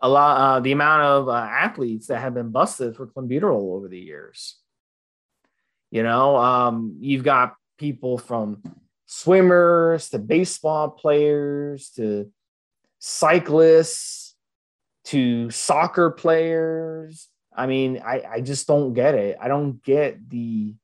[0.00, 3.88] a lot, uh, the amount of uh, athletes that have been busted for clenbuterol over
[3.88, 4.58] the years.
[5.90, 8.62] You know, um, you've got people from
[9.06, 12.32] swimmers to baseball players to
[12.98, 14.34] cyclists
[15.04, 17.28] to soccer players.
[17.54, 19.36] I mean, I, I just don't get it.
[19.40, 20.74] I don't get the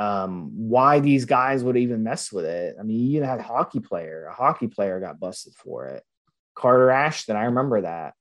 [0.00, 2.76] um, why these guys would even mess with it.
[2.80, 6.02] I mean, you had a hockey player, a hockey player got busted for it.
[6.54, 8.14] Carter Ashton, I remember that.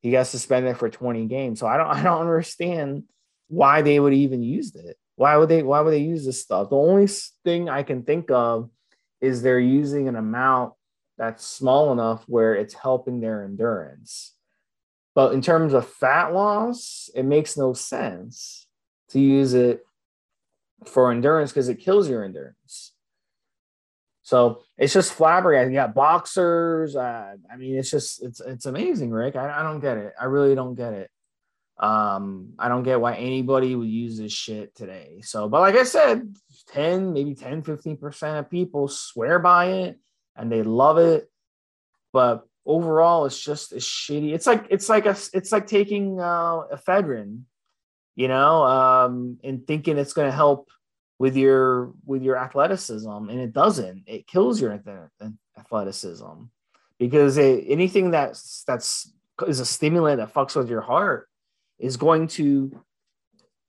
[0.00, 1.60] He got suspended for 20 games.
[1.60, 3.02] So I don't I don't understand
[3.48, 4.96] why they would even use it.
[5.16, 6.70] Why would they why would they use this stuff?
[6.70, 7.06] The only
[7.44, 8.70] thing I can think of
[9.20, 10.72] is they're using an amount
[11.18, 14.32] that's small enough where it's helping their endurance.
[15.14, 18.66] But in terms of fat loss, it makes no sense
[19.10, 19.84] to use it
[20.86, 22.92] for endurance because it kills your endurance.
[24.22, 25.70] So it's just flabbergasting.
[25.70, 26.94] You got boxers.
[26.94, 29.36] Uh, I mean, it's just it's it's amazing, Rick.
[29.36, 30.12] I, I don't get it.
[30.20, 31.10] I really don't get it.
[31.78, 35.20] Um, I don't get why anybody would use this shit today.
[35.22, 36.34] So, but like I said,
[36.72, 39.98] 10, maybe 10, 15% of people swear by it
[40.36, 41.30] and they love it.
[42.12, 44.34] But overall, it's just it's shitty.
[44.34, 47.42] It's like it's like a it's like taking uh, ephedrine,
[48.18, 50.68] you know, um, and thinking it's going to help
[51.20, 54.02] with your with your athleticism, and it doesn't.
[54.08, 54.76] It kills your
[55.56, 56.32] athleticism
[56.98, 59.12] because it, anything that's that's
[59.46, 61.28] is a stimulant that fucks with your heart
[61.78, 62.82] is going to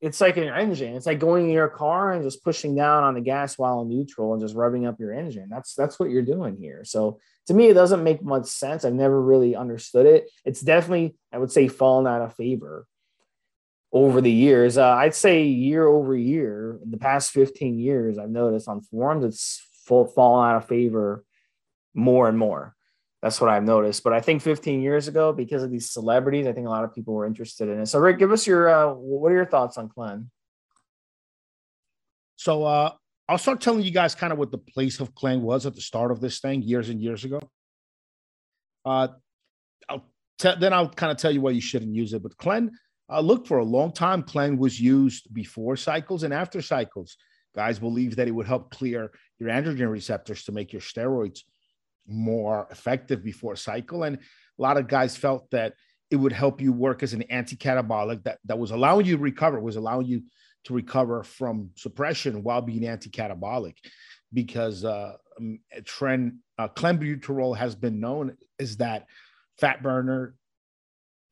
[0.02, 0.96] it's like an engine.
[0.96, 3.90] It's like going in your car and just pushing down on the gas while in
[3.90, 5.48] neutral and just rubbing up your engine.
[5.52, 6.84] That's that's what you're doing here.
[6.86, 8.84] So to me, it doesn't make much sense.
[8.84, 10.28] I've never really understood it.
[10.44, 12.88] It's definitely, I would say, fallen out of favor
[13.91, 14.78] over the years.
[14.78, 19.25] Uh, I'd say year over year, in the past 15 years, I've noticed on forums,
[19.25, 21.23] it's full, fallen out of favor
[21.93, 22.75] more and more.
[23.21, 24.04] That's what I've noticed.
[24.04, 26.95] But I think 15 years ago, because of these celebrities, I think a lot of
[26.95, 27.88] people were interested in it.
[27.88, 30.32] So, Rick, give us your uh, what are your thoughts on Clen?
[32.38, 32.91] So, uh,
[33.28, 35.82] I'll start telling you guys kind of what the place of Clen was at the
[35.82, 37.39] start of this thing years and years ago.
[38.86, 39.10] Uh,
[39.89, 40.06] I'll
[40.38, 42.23] then I'll kind of tell you why you shouldn't use it.
[42.23, 42.71] But Clen,
[43.12, 44.24] uh, look for a long time.
[44.24, 47.17] Clen was used before cycles and after cycles.
[47.56, 51.39] Guys believe that it would help clear your androgen receptors to make your steroids
[52.08, 54.04] more effective before cycle.
[54.04, 55.74] And a lot of guys felt that
[56.12, 59.60] it would help you work as an anti-catabolic that, that was allowing you to recover,
[59.60, 60.24] was allowing you
[60.65, 63.76] to recover from suppression while being anti-catabolic
[64.34, 69.06] because uh, um, trend uh, clenbuterol has been known as that
[69.60, 70.36] fat burner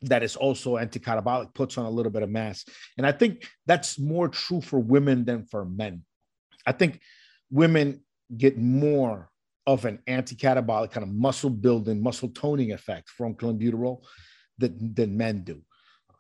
[0.02, 2.66] that is also anti-catabolic puts on a little bit of mass.
[2.98, 6.04] And i think that's more true for women than for men.
[6.66, 7.02] I think
[7.50, 8.02] women
[8.36, 9.30] get more
[9.66, 14.02] of an anti-catabolic kind of muscle building muscle toning effect from clenbuterol
[14.58, 15.62] than, than men do.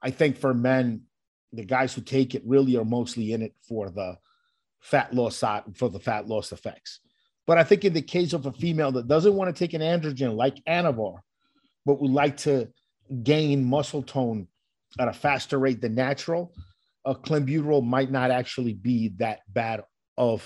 [0.01, 1.03] I think for men
[1.53, 4.17] the guys who take it really are mostly in it for the
[4.81, 6.99] fat loss side for the fat loss effects.
[7.45, 9.81] But I think in the case of a female that doesn't want to take an
[9.81, 11.19] androgen like Anavar,
[11.85, 12.67] but would like to
[13.23, 14.47] gain muscle tone
[14.99, 16.53] at a faster rate than natural,
[17.05, 19.83] a clenbuterol might not actually be that bad
[20.17, 20.43] of,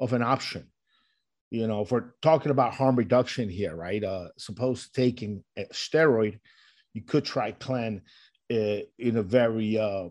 [0.00, 0.68] of an option.
[1.50, 4.02] You know, if we're talking about harm reduction here, right?
[4.02, 6.38] Uh, supposed to taking a steroid,
[6.94, 8.02] you could try Clen
[8.50, 10.08] uh, in a very uh,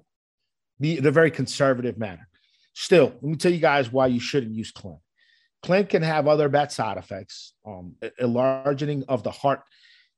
[0.79, 2.27] be in a very conservative manner.
[2.73, 4.99] Still, let me tell you guys why you shouldn't use Clen.
[5.63, 7.53] Clen can have other bad side effects.
[7.65, 9.61] Um, enlarging of the heart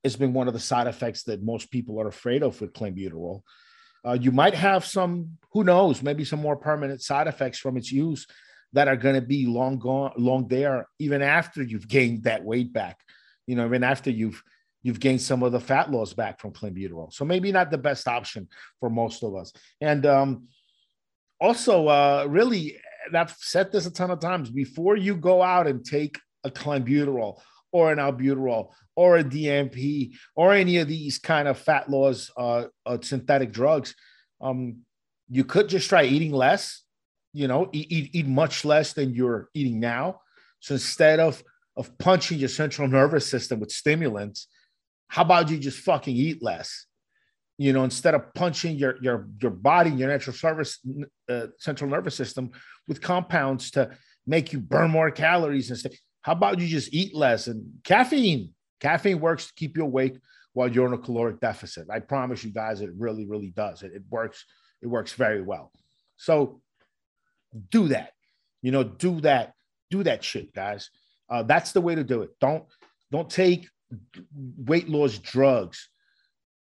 [0.03, 3.41] has been one of the side effects that most people are afraid of with clenbuterol.
[4.05, 7.91] Uh, you might have some, who knows, maybe some more permanent side effects from its
[7.91, 8.27] use
[8.73, 12.73] that are going to be long gone, long there, even after you've gained that weight
[12.73, 12.99] back.
[13.47, 14.43] You know, even after you've
[14.81, 17.13] you've gained some of the fat loss back from clenbuterol.
[17.13, 18.49] So maybe not the best option
[18.81, 19.53] for most of us.
[19.79, 20.47] And um,
[21.39, 25.67] also, uh, really, and I've said this a ton of times before you go out
[25.67, 27.39] and take a clenbuterol
[27.73, 32.65] or an albuterol or a DNP or any of these kind of fat laws, uh,
[32.85, 33.95] uh, synthetic drugs,
[34.39, 34.77] um,
[35.29, 36.81] you could just try eating less.
[37.33, 40.21] You know, eat, eat, much less than you're eating now.
[40.59, 41.43] So instead of
[41.75, 44.47] of punching your central nervous system with stimulants,
[45.07, 46.85] how about you just fucking eat less?
[47.57, 50.79] you know, instead of punching your your your body, your natural service
[51.29, 52.51] uh, central nervous system
[52.87, 53.91] with compounds to
[54.25, 55.93] make you burn more calories and stuff.
[56.23, 58.53] How about you just eat less and caffeine?
[58.79, 60.17] Caffeine works to keep you awake
[60.53, 61.87] while you're in a caloric deficit.
[61.89, 63.83] I promise you guys, it really, really does.
[63.83, 64.45] It, it works.
[64.81, 65.71] It works very well.
[66.17, 66.61] So
[67.69, 68.11] do that.
[68.61, 69.53] You know, do that.
[69.91, 70.89] Do that shit, guys.
[71.29, 72.31] Uh, that's the way to do it.
[72.39, 72.63] Don't
[73.11, 73.67] don't take
[74.57, 75.89] weight loss drugs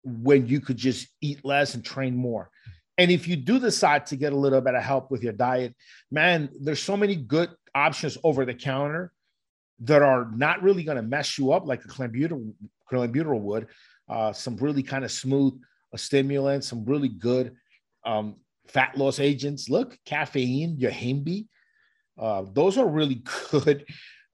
[0.02, 2.50] when you could just eat less and train more.
[2.98, 5.74] And if you do decide to get a little bit of help with your diet,
[6.10, 9.12] man, there's so many good options over the counter
[9.80, 12.52] that are not really going to mess you up like a clenbuterol,
[12.90, 13.66] clenbuterol would.
[14.08, 15.58] Uh, some really kind of smooth
[15.96, 17.54] stimulants, some really good
[18.04, 19.68] um, fat loss agents.
[19.68, 21.46] Look, caffeine, your yohimbe,
[22.18, 23.84] uh, those are really good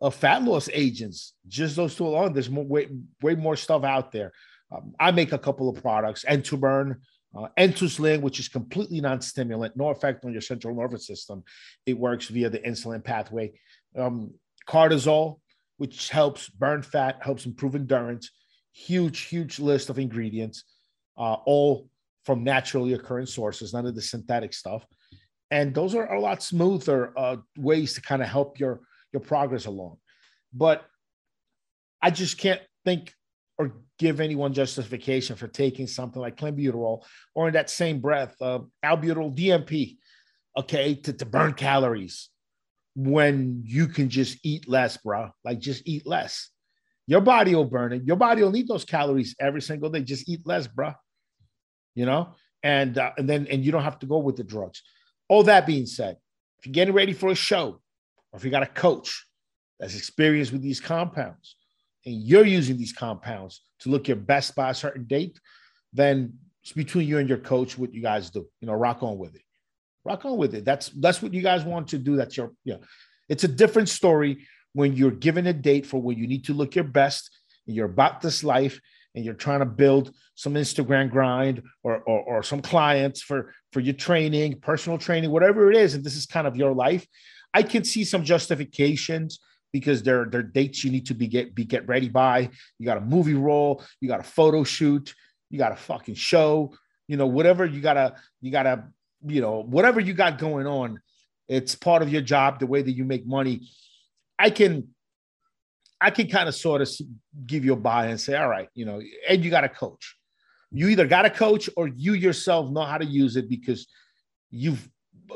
[0.00, 1.34] uh, fat loss agents.
[1.46, 2.32] Just those two alone.
[2.32, 2.88] There's more, way,
[3.22, 4.32] way more stuff out there.
[4.72, 6.96] Um, I make a couple of products, N2Burn,
[7.36, 11.42] uh, N2Slin, which is completely non-stimulant, no effect on your central nervous system.
[11.86, 13.52] It works via the insulin pathway.
[13.96, 14.34] Um,
[14.70, 15.40] cortisol,
[15.78, 18.30] which helps burn fat, helps improve endurance.
[18.72, 20.64] Huge, huge list of ingredients,
[21.18, 21.88] uh, all
[22.24, 24.86] from naturally occurring sources, none of the synthetic stuff.
[25.50, 28.80] And those are a lot smoother uh, ways to kind of help your
[29.12, 29.96] your progress along.
[30.52, 30.84] But
[32.00, 33.12] I just can't think
[33.58, 37.04] or give anyone justification for taking something like clenbuterol
[37.34, 39.98] or in that same breath, uh, albuterol DNP,
[40.56, 42.29] okay, to, to burn calories
[43.04, 45.30] when you can just eat less, bro.
[45.44, 46.50] Like just eat less.
[47.06, 48.04] Your body will burn it.
[48.04, 50.02] Your body will need those calories every single day.
[50.02, 50.92] Just eat less, bro.
[51.94, 54.82] You know, and uh, and then and you don't have to go with the drugs.
[55.28, 56.16] All that being said,
[56.58, 57.80] if you're getting ready for a show,
[58.32, 59.26] or if you got a coach
[59.78, 61.56] that's experienced with these compounds,
[62.04, 65.40] and you're using these compounds to look your best by a certain date,
[65.92, 68.46] then it's between you and your coach what you guys do.
[68.60, 69.42] You know, rock on with it.
[70.04, 70.64] Rock on with it.
[70.64, 72.16] That's that's what you guys want to do.
[72.16, 72.76] That's your yeah.
[73.28, 76.74] It's a different story when you're given a date for when you need to look
[76.74, 77.30] your best
[77.66, 78.80] and you're about this life
[79.14, 83.80] and you're trying to build some Instagram grind or, or, or some clients for for
[83.80, 87.06] your training, personal training, whatever it is, and this is kind of your life.
[87.52, 89.40] I can see some justifications
[89.72, 92.50] because they're they're dates you need to be get be get ready by.
[92.78, 95.14] You got a movie role, you got a photo shoot,
[95.50, 96.74] you got a fucking show,
[97.08, 98.84] you know, whatever you gotta you gotta
[99.26, 101.00] you know whatever you got going on.
[101.48, 103.68] It's part of your job, the way that you make money.
[104.38, 104.88] I can,
[106.00, 106.88] I can kind of sort of
[107.44, 110.16] give you a buy and say, all right, you know, and you got a coach.
[110.70, 113.88] You either got a coach or you yourself know how to use it because
[114.50, 114.88] you've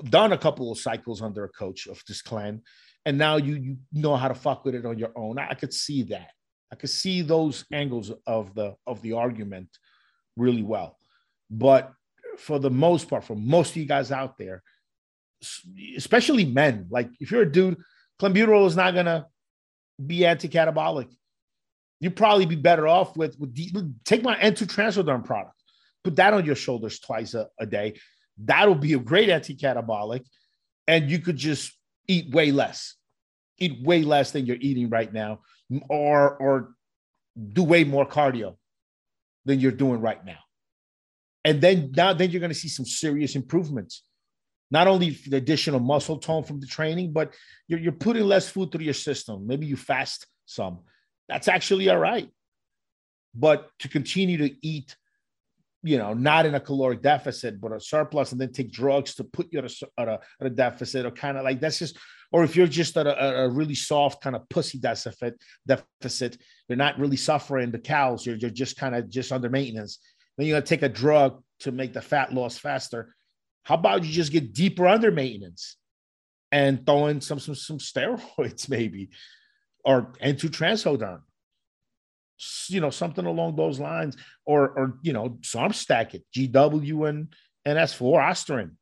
[0.09, 2.63] done a couple of cycles under a coach of this Clen,
[3.05, 5.39] and now you you know how to fuck with it on your own.
[5.39, 6.31] I, I could see that.
[6.73, 9.69] I could see those angles of the of the argument
[10.37, 10.97] really well.
[11.51, 11.93] But
[12.39, 14.63] for the most part, for most of you guys out there,
[15.97, 17.79] especially men, like if you're a dude,
[18.21, 19.27] clenbuterol is not gonna
[20.05, 21.09] be anti-catabolic.
[22.01, 25.55] You'd probably be better off with, with the, take my N2 Transderm product,
[26.03, 27.95] put that on your shoulders twice a, a day.
[28.37, 30.25] That'll be a great anti-catabolic,
[30.87, 31.73] and you could just
[32.09, 32.97] eat way less,
[33.59, 35.41] eat way less than you're eating right now,
[35.89, 36.75] or or
[37.53, 38.57] do way more cardio
[39.45, 40.39] than you're doing right now.
[41.45, 44.03] And then now then you're going to see some serious improvements.
[44.71, 47.35] Not only the additional muscle tone from the training, but
[47.69, 49.47] you're, you're putting less food through your system.
[49.47, 50.81] Maybe you fast some.
[51.29, 52.29] That's actually all right.
[53.35, 54.97] But to continue to eat,
[55.83, 59.25] you know, not in a caloric deficit, but a surplus, and then take drugs to
[59.25, 61.99] put you at a, at a, at a deficit, or kind of like that's just,
[62.33, 65.35] or if you're just at a, a really soft kind of pussy deficit,
[65.67, 66.39] deficit,
[66.69, 68.25] you're not really suffering the cows.
[68.25, 69.99] You're, you're just kind of just under maintenance
[70.37, 73.15] then you're going to take a drug to make the fat loss faster.
[73.63, 75.77] How about you just get deeper under maintenance
[76.53, 79.11] and throw in some some, some steroids maybe
[79.85, 81.21] or N2 Transderm?
[82.69, 87.33] You know, something along those lines, or or you know, some stack it, GW and
[87.65, 88.73] and S4 Ostarine.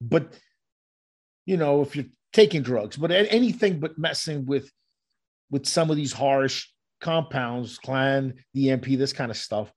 [0.00, 0.38] But
[1.44, 4.70] you know, if you're taking drugs, but anything but messing with
[5.50, 6.68] with some of these harsh
[7.00, 9.70] compounds, Clen, DNP, this kind of stuff,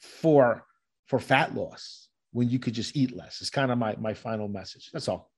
[0.00, 0.64] for
[1.06, 3.40] for fat loss when you could just eat less.
[3.40, 4.90] It's kind of my my final message.
[4.92, 5.30] That's all.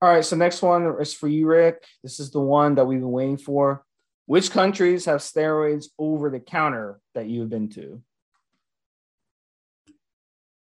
[0.00, 0.24] All right.
[0.24, 1.84] So next one is for you, Rick.
[2.02, 3.84] This is the one that we've been waiting for.
[4.26, 8.02] Which countries have steroids over the counter that you've been to?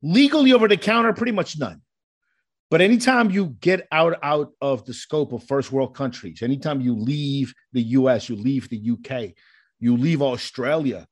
[0.01, 1.81] Legally over the counter, pretty much none.
[2.69, 6.95] But anytime you get out out of the scope of first world countries, anytime you
[6.95, 9.35] leave the US, you leave the UK,
[9.79, 11.07] you leave Australia,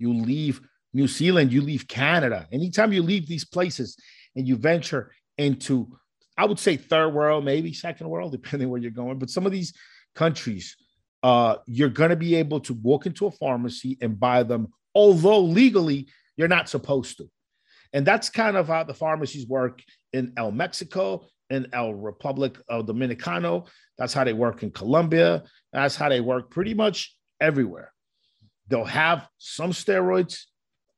[0.00, 0.60] you leave
[0.92, 2.48] New Zealand, you leave Canada.
[2.50, 3.96] Anytime you leave these places
[4.34, 5.96] and you venture into,
[6.36, 9.18] I would say third world, maybe second world, depending where you're going.
[9.18, 9.72] But some of these
[10.14, 10.76] countries,
[11.22, 15.40] uh, you're going to be able to walk into a pharmacy and buy them, although
[15.40, 17.30] legally you're not supposed to.
[17.92, 19.82] And that's kind of how the pharmacies work
[20.12, 23.66] in El Mexico, in El Republic of Dominicano.
[23.98, 25.42] That's how they work in Colombia.
[25.72, 27.92] That's how they work pretty much everywhere.
[28.70, 30.44] They'll have some steroids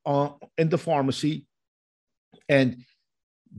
[0.05, 1.45] uh, in the pharmacy
[2.47, 2.85] and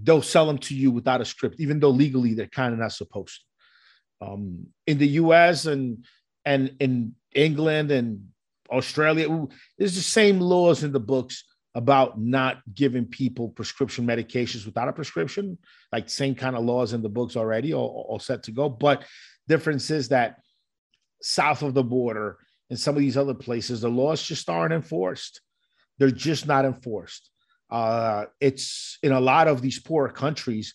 [0.03, 2.93] they'll sell them to you without a script, even though legally they're kind of not
[2.93, 4.27] supposed to.
[4.27, 6.05] Um, in the US and
[6.45, 8.29] and in England and
[8.71, 9.47] Australia,
[9.77, 11.45] there's the same laws in the books
[11.75, 15.59] about not giving people prescription medications without a prescription,
[15.93, 18.69] like same kind of laws in the books already, all, all set to go.
[18.69, 19.05] But
[19.49, 20.37] difference is that
[21.21, 22.39] south of the border,
[22.71, 25.41] in some of these other places, the laws just aren't enforced.
[25.99, 27.31] They're just not enforced.
[27.71, 30.75] Uh, it's in a lot of these poor countries,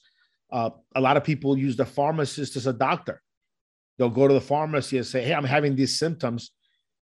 [0.51, 3.21] uh, a lot of people use the pharmacist as a doctor.
[3.97, 6.51] They'll go to the pharmacy and say, Hey, I'm having these symptoms.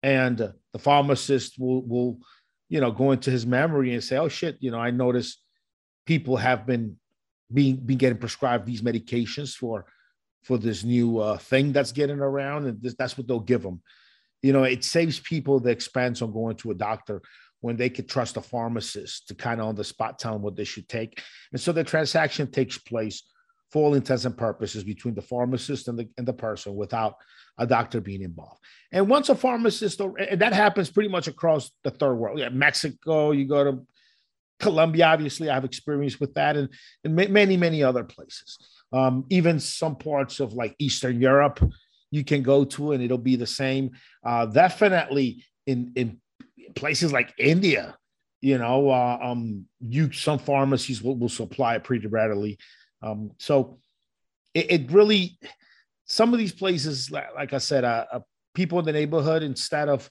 [0.02, 2.20] And the pharmacist will, will,
[2.68, 5.42] you know, go into his memory and say, Oh shit, you know, I notice
[6.06, 6.98] people have been
[7.54, 9.86] being, been getting prescribed these medications for,
[10.44, 12.66] for this new uh, thing that's getting around.
[12.66, 13.82] And this, that's what they'll give them
[14.42, 17.22] you know, it saves people the expense on going to a doctor
[17.62, 20.56] when they could trust a pharmacist to kind of on the spot tell them what
[20.56, 21.22] they should take.
[21.52, 23.24] And so the transaction takes place
[23.72, 27.16] for all intents and purposes between the pharmacist and the, and the person without
[27.58, 28.60] a doctor being involved.
[28.92, 32.40] And once a pharmacist, and that happens pretty much across the third world.
[32.40, 33.86] Yeah, Mexico, you go to
[34.60, 36.70] Colombia, obviously, I have experience with that, and,
[37.04, 38.58] and many, many other places.
[38.92, 41.62] Um, even some parts of like Eastern Europe,
[42.12, 43.92] you can go to, and it'll be the same.
[44.24, 46.20] Uh, definitely in in
[46.76, 47.98] places like India,
[48.42, 52.58] you know, uh, um, you some pharmacies will, will supply it pretty readily.
[53.02, 53.80] Um, so
[54.54, 55.40] it, it, really,
[56.06, 58.20] some of these places, like, like I said, uh, uh,
[58.54, 60.10] people in the neighborhood instead of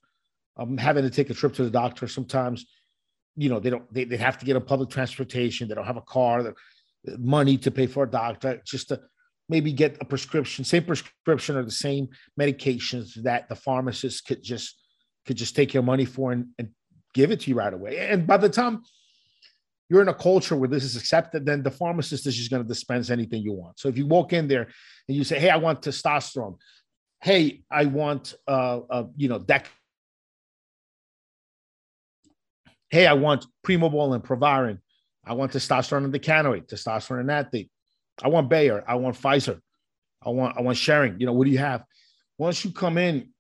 [0.57, 2.67] um, having to take a trip to the doctor, sometimes,
[3.37, 5.69] you know, they don't they, they have to get a public transportation.
[5.69, 6.55] They don't have a car,
[7.19, 8.61] money to pay for a doctor.
[8.65, 9.01] Just to
[9.49, 14.77] maybe get a prescription, same prescription or the same medications that the pharmacist could just
[15.27, 16.71] could just take your money for and, and
[17.15, 17.99] give it to you right away.
[18.11, 18.83] And by the time
[19.89, 22.69] you're in a culture where this is accepted, then the pharmacist is just going to
[22.69, 23.79] dispense anything you want.
[23.79, 24.69] So if you walk in there
[25.09, 26.59] and you say, "Hey, I want testosterone,"
[27.23, 29.71] "Hey, I want uh, uh you know deck,"
[32.91, 34.81] "Hey, I want Primabol and Proviron,"
[35.25, 37.71] "I want testosterone and decanoate, testosterone and that thing,"
[38.23, 39.61] "I want Bayer," "I want Pfizer,"
[40.23, 41.85] "I want I want Schering." You know, what do you have?
[42.39, 43.31] Once you come in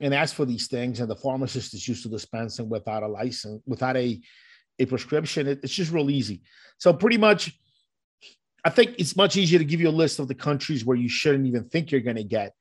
[0.00, 3.62] and ask for these things, and the pharmacist is used to dispensing without a license,
[3.66, 4.20] without a
[4.78, 6.42] a prescription, it, it's just real easy.
[6.78, 7.58] So pretty much,
[8.64, 11.08] I think it's much easier to give you a list of the countries where you
[11.08, 12.52] shouldn't even think you're going to get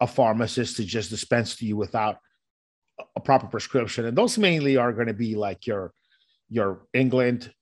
[0.00, 2.18] a pharmacist to just dispense to you without
[3.14, 5.92] a proper prescription, and those mainly are going to be like your
[6.48, 7.52] your England,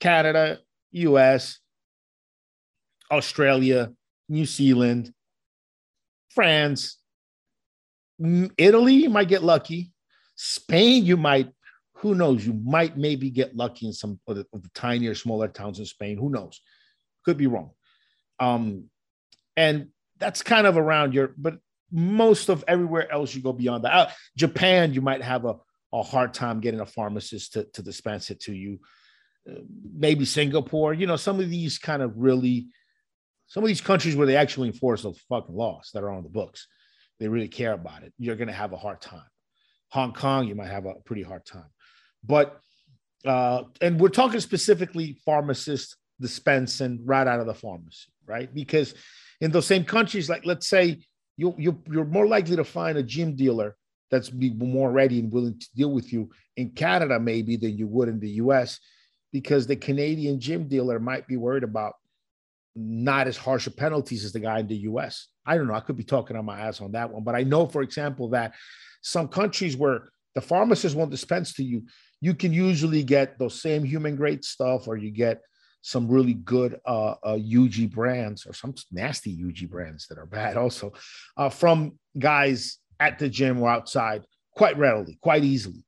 [0.00, 0.58] Canada,
[0.90, 1.60] U.S.,
[3.10, 3.92] Australia,
[4.28, 5.12] New Zealand,
[6.30, 6.98] France,
[8.58, 9.92] Italy, you might get lucky.
[10.36, 11.50] Spain, you might,
[11.96, 15.48] who knows, you might maybe get lucky in some of the, of the tinier, smaller
[15.48, 16.18] towns in Spain.
[16.18, 16.60] Who knows?
[17.24, 17.70] Could be wrong.
[18.40, 18.84] Um,
[19.56, 19.88] and
[20.18, 21.58] that's kind of around your, but
[21.92, 23.92] most of everywhere else you go beyond that.
[23.92, 25.54] Uh, Japan, you might have a,
[25.92, 28.80] a hard time getting a pharmacist to, to dispense it to you.
[29.48, 29.60] Uh,
[29.96, 32.66] maybe Singapore, you know, some of these kind of really,
[33.46, 36.28] some of these countries where they actually enforce those fucking laws that are on the
[36.28, 36.66] books
[37.20, 39.22] they really care about it, you're going to have a hard time.
[39.90, 41.70] Hong Kong, you might have a pretty hard time.
[42.24, 42.58] But,
[43.24, 48.52] uh, and we're talking specifically pharmacists dispensing right out of the pharmacy, right?
[48.52, 48.94] Because
[49.40, 51.04] in those same countries, like let's say
[51.36, 53.76] you, you, you're more likely to find a gym dealer
[54.10, 57.86] that's be more ready and willing to deal with you in Canada, maybe than you
[57.86, 58.78] would in the US,
[59.32, 61.94] because the Canadian gym dealer might be worried about
[62.76, 65.28] not as harsh penalties as the guy in the US.
[65.46, 65.74] I don't know.
[65.74, 68.30] I could be talking on my ass on that one, but I know, for example,
[68.30, 68.54] that
[69.02, 71.82] some countries where the pharmacist won't dispense to you,
[72.20, 75.40] you can usually get those same human grade stuff, or you get
[75.84, 80.56] some really good uh, uh, UG brands or some nasty UG brands that are bad
[80.56, 80.90] also
[81.36, 84.24] uh, from guys at the gym or outside
[84.56, 85.84] quite readily, quite easily,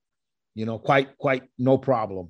[0.55, 2.28] you know, quite, quite no problem.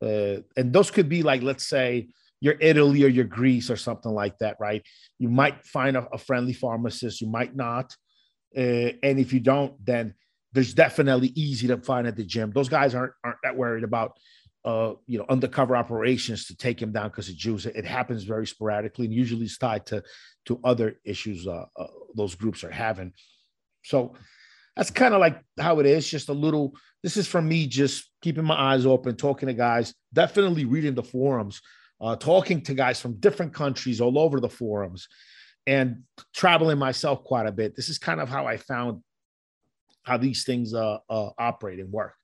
[0.00, 2.08] Uh, and those could be like, let's say,
[2.40, 4.82] your Italy or your Greece or something like that, right?
[5.18, 7.94] You might find a, a friendly pharmacist, you might not.
[8.56, 10.14] Uh, and if you don't, then
[10.52, 12.52] there's definitely easy to find at the gym.
[12.52, 14.16] Those guys aren't aren't that worried about
[14.64, 17.66] uh, you know undercover operations to take him down because of Jews.
[17.66, 20.02] It happens very sporadically and usually it's tied to
[20.46, 23.12] to other issues uh, uh, those groups are having.
[23.84, 24.14] So
[24.76, 26.08] that's kind of like how it is.
[26.08, 26.74] Just a little.
[27.02, 29.94] This is from me, just keeping my eyes open, talking to guys.
[30.12, 31.60] Definitely reading the forums
[32.00, 35.08] uh, talking to guys from different countries all over the forums
[35.66, 36.02] and
[36.34, 37.76] traveling myself quite a bit.
[37.76, 39.02] This is kind of how I found
[40.02, 42.14] how these things uh, uh, operate and work.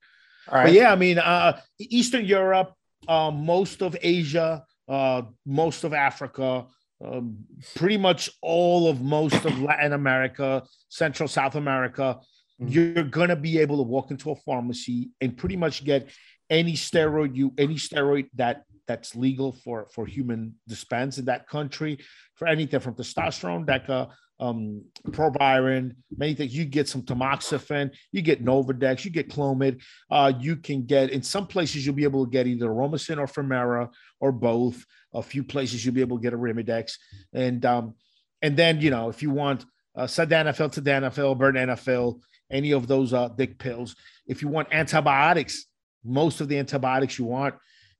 [0.49, 0.65] All right.
[0.65, 2.73] But yeah, I mean, uh, Eastern Europe,
[3.07, 6.65] uh, most of Asia, uh, most of Africa,
[7.03, 7.37] um,
[7.75, 12.19] pretty much all of most of Latin America, Central South America,
[12.61, 12.71] mm-hmm.
[12.71, 16.09] you're gonna be able to walk into a pharmacy and pretty much get
[16.49, 21.99] any steroid you any steroid that that's legal for for human dispense in that country
[22.35, 24.09] for anything from testosterone, DECA,
[24.39, 24.83] um,
[25.13, 26.55] proviron, many things.
[26.55, 29.81] You get some tamoxifen, you get Nolvadex, you get Clomid.
[30.11, 33.27] Uh, you can get in some places you'll be able to get either Aromasin or
[33.27, 34.85] Femara or both.
[35.13, 36.97] A few places you'll be able to get a Arimidex,
[37.33, 37.95] and um,
[38.41, 39.65] and then you know if you want
[39.95, 42.19] uh, sildenafil, vardenafil,
[42.51, 43.95] any of those uh, dick pills.
[44.27, 45.65] If you want antibiotics,
[46.03, 47.55] most of the antibiotics you want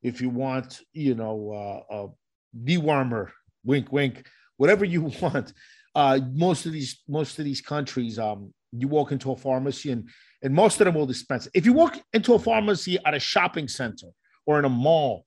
[0.05, 2.07] if you want, you know, uh, a
[2.63, 3.31] dewormer,
[3.63, 4.27] wink, wink,
[4.57, 5.51] whatever you want.
[5.95, 10.07] Uh, most of these, most of these countries, um, you walk into a pharmacy and
[10.43, 11.47] and most of them will dispense.
[11.55, 14.07] If you walk into a pharmacy at a shopping center
[14.45, 15.25] or in a mall,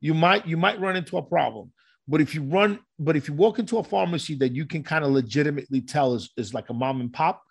[0.00, 1.72] you might you might run into a problem.
[2.08, 5.04] But if you run, but if you walk into a pharmacy that you can kind
[5.04, 7.42] of legitimately tell is, is like a mom and pop,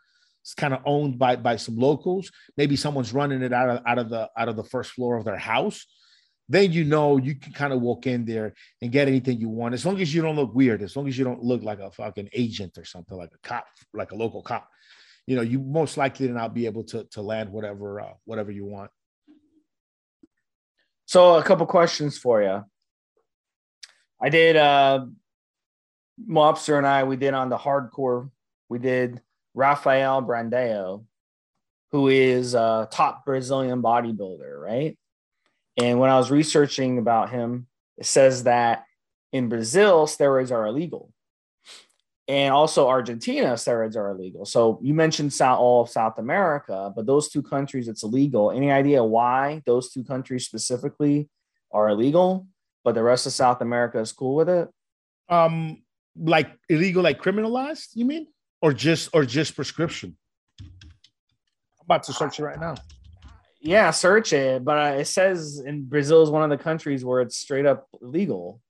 [0.42, 2.32] it's kind of owned by by some locals.
[2.58, 5.24] Maybe someone's running it out of out of the out of the first floor of
[5.24, 5.86] their house
[6.48, 9.74] then you know you can kind of walk in there and get anything you want
[9.74, 11.92] as long as you don't look weird as long as you don't look like a
[11.92, 14.70] fucking agent or something like a cop like a local cop.
[15.28, 18.52] You know you most likely to not be able to to land whatever uh, whatever
[18.52, 18.92] you want.
[21.08, 22.64] So a couple questions for you
[24.22, 25.06] i did uh
[26.30, 28.30] mobster and i we did on the hardcore
[28.70, 29.22] we did
[29.54, 31.04] rafael brandao
[31.92, 34.98] who is a top brazilian bodybuilder right
[35.78, 37.68] and when I was researching about him,
[37.98, 38.86] it says that
[39.32, 41.12] in Brazil, steroids are illegal.
[42.28, 44.46] And also Argentina, steroids are illegal.
[44.46, 48.52] So you mentioned South, all of South America, but those two countries, it's illegal.
[48.52, 51.30] Any idea why those two countries specifically
[51.72, 52.48] are illegal,
[52.84, 54.70] but the rest of South America is cool with it.
[55.30, 55.84] Um,
[56.18, 58.28] like illegal, like criminalized, you mean?
[58.62, 60.18] Or just or just prescription?
[60.62, 60.68] I'm
[61.84, 62.76] about to search it right now.
[63.66, 64.64] Yeah, search it.
[64.64, 67.88] But uh, it says in Brazil is one of the countries where it's straight up
[68.00, 68.62] legal.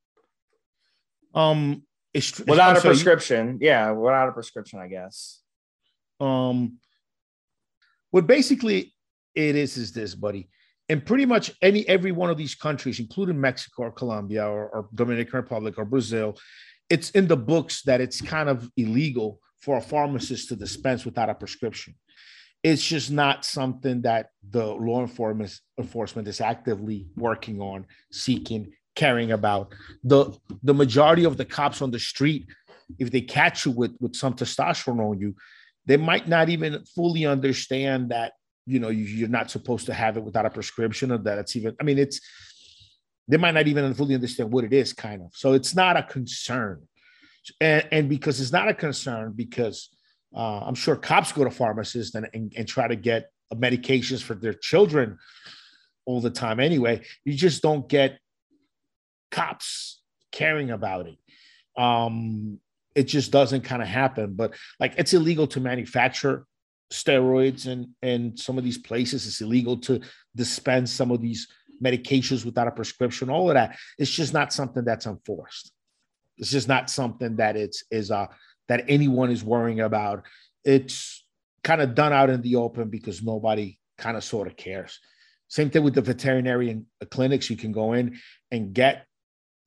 [1.34, 1.84] Um,
[2.14, 3.58] it's, without it's, a prescription.
[3.60, 5.42] You, yeah, without a prescription, I guess.
[6.22, 6.78] Um,
[8.12, 8.96] what basically
[9.36, 10.48] it is is this, buddy.
[10.88, 14.88] In pretty much any every one of these countries, including Mexico or Colombia or, or
[14.96, 16.38] Dominican Republic or Brazil,
[16.90, 21.30] it's in the books that it's kind of illegal for a pharmacist to dispense without
[21.30, 21.96] a prescription
[22.66, 29.34] it's just not something that the law enforcement enforcement is actively working on, seeking, caring
[29.34, 29.72] about.
[30.04, 32.48] The the majority of the cops on the street,
[32.98, 35.36] if they catch you with with some testosterone on you,
[35.86, 38.34] they might not even fully understand that
[38.66, 41.56] you know you, are not supposed to have it without a prescription or that it's
[41.56, 41.76] even.
[41.80, 42.20] I mean, it's
[43.28, 45.30] they might not even fully understand what it is, kind of.
[45.36, 46.82] So it's not a concern,
[47.62, 49.96] and and because it's not a concern because
[50.36, 54.34] uh, I'm sure cops go to pharmacists and, and, and try to get medications for
[54.34, 55.18] their children
[56.06, 57.02] all the time anyway.
[57.24, 58.20] You just don't get
[59.32, 60.02] cops
[60.32, 61.18] caring about it.
[61.82, 62.60] Um,
[62.94, 64.34] it just doesn't kind of happen.
[64.34, 66.46] But like it's illegal to manufacture
[66.92, 69.28] steroids and and some of these places.
[69.28, 70.02] It's illegal to
[70.36, 71.48] dispense some of these
[71.84, 73.30] medications without a prescription.
[73.30, 73.78] All of that.
[73.98, 75.72] It's just not something that's enforced.
[76.38, 78.28] It's just not something that it's is uh
[78.68, 80.24] that anyone is worrying about.
[80.64, 81.26] It's
[81.64, 85.00] kind of done out in the open because nobody kind of sort of cares.
[85.48, 87.50] Same thing with the veterinarian clinics.
[87.50, 88.18] You can go in
[88.52, 89.06] and get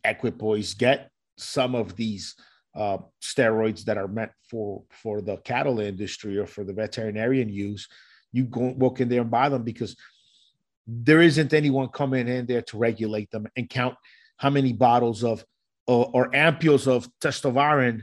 [0.05, 2.35] equipoise, get some of these
[2.75, 7.89] uh, steroids that are meant for for the cattle industry or for the veterinarian use.
[8.33, 9.97] You go walk in there and buy them because
[10.87, 13.95] there isn't anyone coming in there to regulate them and count
[14.37, 15.45] how many bottles of
[15.87, 18.03] or, or ampules of Testoviron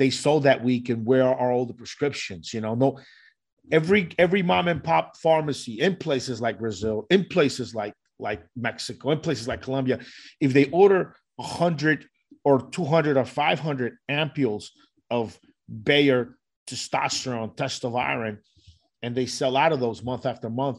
[0.00, 2.74] they sold that week and where are all the prescriptions you know?
[2.74, 2.98] No
[3.72, 9.10] every every mom and pop pharmacy in places like brazil in places like like mexico
[9.10, 9.98] in places like colombia
[10.40, 12.06] if they order 100
[12.44, 14.66] or 200 or 500 ampules
[15.10, 15.38] of
[15.84, 16.36] bayer
[16.66, 18.38] testosterone testosterone
[19.02, 20.78] and they sell out of those month after month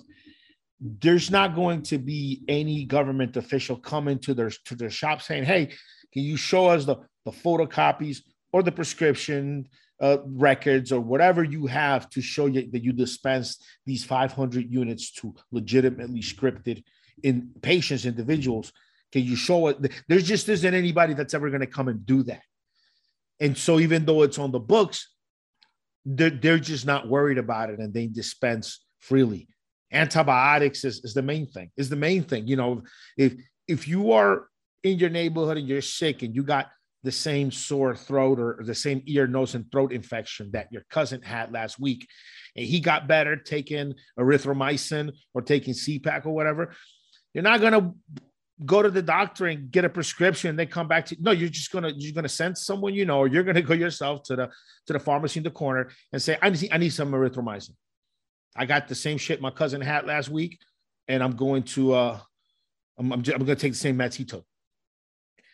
[0.80, 5.44] there's not going to be any government official coming to their to their shop saying
[5.44, 5.68] hey
[6.14, 8.22] can you show us the the photocopies
[8.54, 9.68] or the prescription
[10.02, 15.12] uh, records or whatever you have to show you that you dispense these 500 units
[15.12, 16.84] to legitimately scripted
[17.24, 18.74] in patients, individuals.
[19.12, 19.78] Can you show it?
[20.08, 22.42] There just isn't anybody that's ever going to come and do that.
[23.40, 25.10] And so, even though it's on the books,
[26.06, 29.48] they're, they're just not worried about it and they dispense freely.
[29.92, 32.48] Antibiotics is, is the main thing, is the main thing.
[32.48, 32.84] You know,
[33.18, 33.34] if
[33.68, 34.48] if you are
[34.84, 36.68] in your neighborhood and you're sick and you got
[37.04, 41.22] the same sore throat or the same ear, nose, and throat infection that your cousin
[41.22, 42.08] had last week.
[42.56, 46.74] And he got better taking erythromycin or taking CPAC or whatever.
[47.34, 47.94] You're not going to
[48.66, 51.50] go to the doctor and get a prescription and they come back to no you're
[51.50, 54.50] just gonna you're gonna send someone you know or you're gonna go yourself to the
[54.86, 57.72] to the pharmacy in the corner and say i need i need some erythromycin
[58.56, 60.60] i got the same shit my cousin had last week
[61.08, 62.20] and i'm going to uh
[63.00, 64.46] i'm, I'm, just, I'm gonna take the same meds he took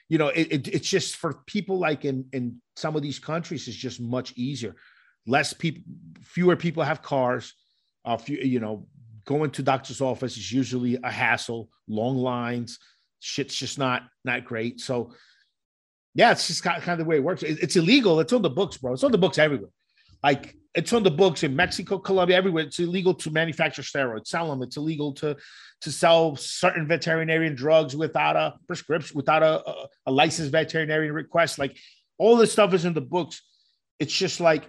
[0.10, 3.68] you know, it, it, it's just for people like in in some of these countries,
[3.68, 4.76] it's just much easier.
[5.26, 5.84] Less people,
[6.24, 7.53] fewer people have cars.
[8.05, 8.88] Uh, few, you know,
[9.26, 11.70] going to doctor's office is usually a hassle.
[11.88, 12.80] Long lines,
[13.20, 14.80] shit's just not not great.
[14.80, 15.14] So,
[16.14, 17.43] yeah, it's just kind of, the way it works.
[17.43, 18.20] It, it's illegal.
[18.20, 18.93] It's on the books, bro.
[18.93, 19.70] It's on the books everywhere.
[20.24, 22.63] Like it's on the books in Mexico, Colombia, everywhere.
[22.63, 24.61] It's illegal to manufacture steroids, sell them.
[24.61, 25.36] It's illegal to
[25.82, 31.57] to sell certain veterinarian drugs without a prescription, without a, a, a licensed veterinarian request.
[31.57, 31.78] Like
[32.19, 33.41] all this stuff is in the books.
[33.99, 34.67] It's just like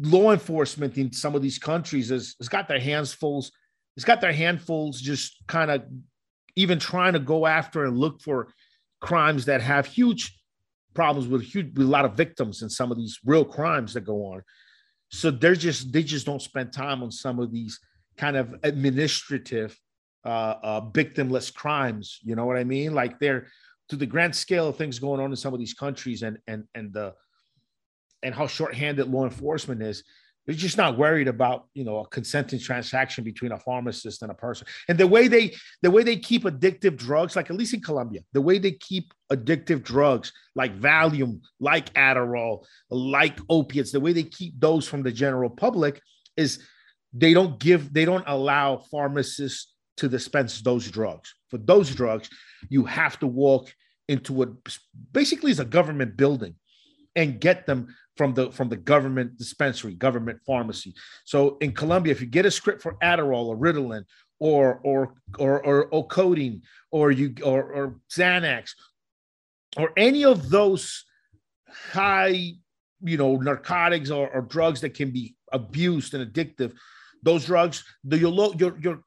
[0.00, 3.44] law enforcement in some of these countries has, has got their hands full.
[3.96, 5.82] It's got their handfuls just kind of
[6.54, 8.52] even trying to go after and look for
[9.00, 10.38] crimes that have huge
[10.98, 14.00] problems with huge with a lot of victims and some of these real crimes that
[14.00, 14.42] go on.
[15.12, 17.78] So they're just they just don't spend time on some of these
[18.16, 19.78] kind of administrative
[20.26, 22.18] uh, uh, victimless crimes.
[22.24, 22.94] You know what I mean?
[22.94, 23.46] Like they're
[23.90, 26.64] to the grand scale of things going on in some of these countries and and
[26.74, 27.14] and the
[28.24, 30.02] and how shorthanded law enforcement is.
[30.48, 34.34] They're just not worried about you know a consenting transaction between a pharmacist and a
[34.34, 34.66] person.
[34.88, 38.22] And the way they the way they keep addictive drugs, like at least in Colombia,
[38.32, 44.22] the way they keep addictive drugs like Valium, like Adderall, like opiates, the way they
[44.22, 46.00] keep those from the general public
[46.38, 46.64] is
[47.12, 51.34] they don't give they don't allow pharmacists to dispense those drugs.
[51.50, 52.30] For those drugs,
[52.70, 53.70] you have to walk
[54.08, 54.48] into what
[55.12, 56.54] basically is a government building
[57.18, 60.94] and get them from the from the government dispensary, government pharmacy.
[61.24, 64.04] So in Colombia, if you get a script for Adderall or Ritalin
[64.38, 68.70] or or or or, or codeine or you or, or Xanax
[69.76, 71.04] or any of those
[71.92, 72.52] high
[73.02, 76.72] you know narcotics or, or drugs that can be abused and addictive
[77.22, 79.00] those drugs the your your your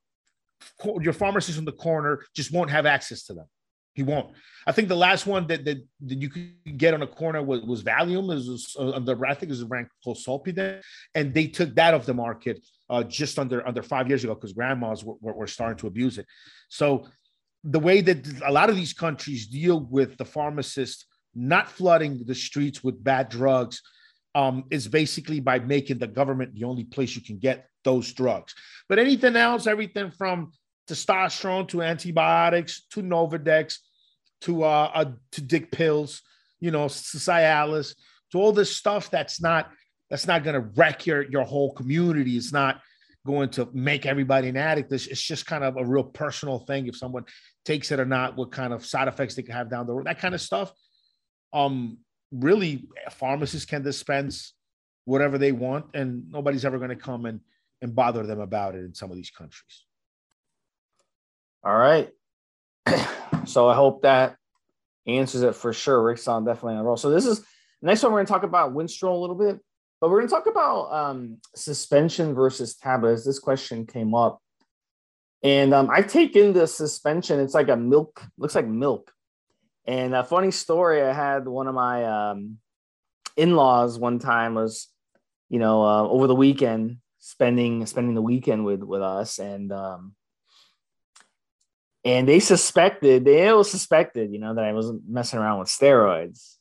[1.01, 3.45] your pharmacist in the corner just won't have access to them
[3.93, 4.33] he won't.
[4.65, 7.61] I think the last one that that, that you could get on a corner was,
[7.61, 8.27] was valium.
[8.27, 10.81] Was uh, under i think it was a brand called Zolpidem,
[11.15, 14.53] and they took that off the market uh, just under under five years ago because
[14.53, 16.25] grandmas were, were, were starting to abuse it.
[16.69, 17.07] So
[17.63, 22.35] the way that a lot of these countries deal with the pharmacist not flooding the
[22.35, 23.81] streets with bad drugs
[24.35, 28.53] um, is basically by making the government the only place you can get those drugs.
[28.87, 30.51] But anything else, everything from
[30.87, 33.77] testosterone to antibiotics to Nolvadex
[34.41, 36.21] to uh, uh to dick pills,
[36.59, 37.95] you know, Cialis,
[38.31, 39.71] to all this stuff that's not
[40.09, 42.37] that's not going to wreck your your whole community.
[42.37, 42.81] It's not
[43.25, 44.91] going to make everybody an addict.
[44.91, 46.87] It's, it's just kind of a real personal thing.
[46.87, 47.25] If someone
[47.65, 50.07] takes it or not, what kind of side effects they can have down the road,
[50.07, 50.73] that kind of stuff
[51.53, 51.97] um,
[52.31, 54.53] really pharmacists can dispense
[55.05, 57.41] whatever they want, and nobody's ever going to come and,
[57.81, 59.85] and bother them about it in some of these countries.
[61.63, 62.09] All right.
[63.45, 64.35] so I hope that
[65.07, 66.01] answers it for sure.
[66.01, 66.97] Rick's on definitely on roll.
[66.97, 67.45] So this is
[67.81, 68.11] next one.
[68.11, 69.59] We're going to talk about Winstrol a little bit,
[69.99, 73.23] but we're going to talk about um, suspension versus tablets.
[73.23, 74.41] This question came up,
[75.43, 77.39] and um, I've taken the suspension.
[77.39, 79.11] It's like a milk, looks like milk.
[79.85, 82.57] And a funny story, I had one of my um,
[83.35, 84.87] in-laws one time was,
[85.49, 90.15] you know, uh, over the weekend spending spending the weekend with with us, and um,
[92.03, 96.55] and they suspected they was suspected, you know, that I wasn't messing around with steroids,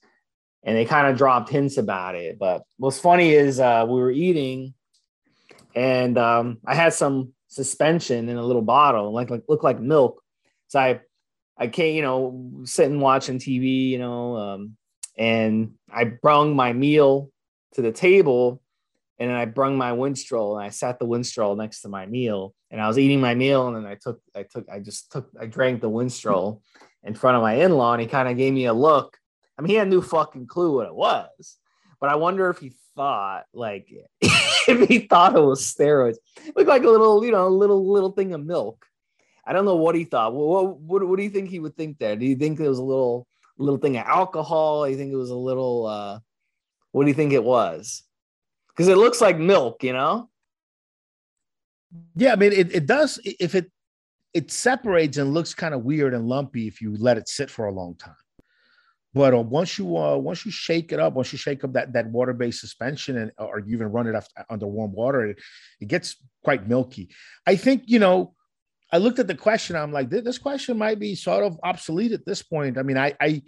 [0.63, 2.39] and they kind of dropped hints about it.
[2.39, 4.75] But what's funny is uh, we were eating,
[5.75, 10.23] and um, I had some suspension in a little bottle, like like looked like milk.
[10.69, 11.01] So I
[11.57, 14.77] I can't, you know, sitting watching TV, you know, um,
[15.19, 17.31] and I brung my meal
[17.75, 18.63] to the table
[19.21, 22.55] and then I brung my Winstrol and I sat the Winstrol next to my meal
[22.71, 25.29] and I was eating my meal and then I took, I took, I just took,
[25.39, 26.63] I drank the Winstrol
[27.05, 29.19] in front of my in-law and he kind of gave me a look.
[29.59, 31.59] I mean, he had no fucking clue what it was,
[32.01, 33.89] but I wonder if he thought like,
[34.23, 36.17] if he thought it was steroids,
[36.47, 38.87] it looked like a little, you know, a little, little thing of milk.
[39.45, 40.33] I don't know what he thought.
[40.33, 42.17] What, what, what do you think he would think there?
[42.17, 43.27] Do you think it was a little
[43.59, 44.85] little thing of alcohol?
[44.85, 46.21] Do you think it was a little uh
[46.93, 48.03] what do you think it was?
[48.71, 50.29] Because it looks like milk, you know?
[52.15, 53.71] Yeah, I mean it, it does if it
[54.33, 57.67] it separates and looks kind of weird and lumpy if you let it sit for
[57.67, 58.15] a long time.
[59.13, 61.93] But uh, once you uh, once you shake it up, once you shake up that
[61.95, 65.39] that water based suspension, and or you even run it after, under warm water, it,
[65.81, 67.09] it gets quite milky.
[67.45, 68.35] I think you know
[68.93, 69.77] I looked at the question.
[69.77, 72.79] I'm like, this question might be sort of obsolete at this point.
[72.79, 73.43] I mean, I, I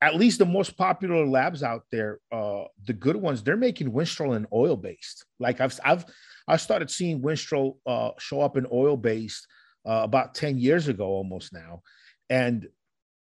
[0.00, 4.36] at least the most popular labs out there, uh, the good ones, they're making Winstrol
[4.36, 5.24] and oil based.
[5.40, 6.04] Like I've, I've,
[6.46, 9.46] I started seeing Winstrol uh, show up in oil based
[9.86, 11.82] uh, about 10 years ago, almost now.
[12.30, 12.68] And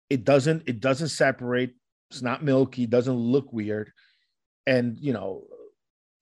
[0.09, 1.75] it doesn't, it doesn't separate.
[2.11, 3.93] It's not milky, doesn't look weird.
[4.67, 5.45] And, you know,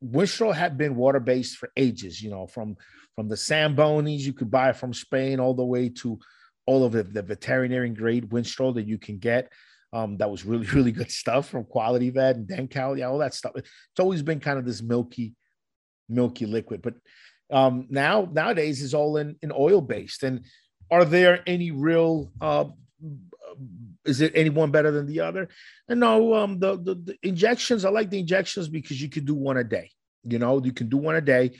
[0.03, 2.77] Winstrol had been water based for ages, you know, from
[3.15, 6.19] from the Sambonis you could buy from Spain all the way to
[6.67, 9.53] all of the, the veterinarian grade Winstrol that you can get.
[9.93, 13.35] Um, that was really, really good stuff from Quality Vet and Denkall, yeah, all that
[13.35, 13.53] stuff.
[13.57, 15.35] It's always been kind of this milky,
[16.09, 16.83] milky liquid.
[16.83, 16.95] But
[17.51, 20.23] um, now nowadays is all in, in oil based.
[20.23, 20.45] And
[20.91, 22.67] are there any real uh,
[24.05, 25.49] is it any one better than the other?
[25.89, 27.85] And no, um, the, the, the injections.
[27.85, 29.91] I like the injections because you can do one a day.
[30.25, 31.53] You know, you can do one a day.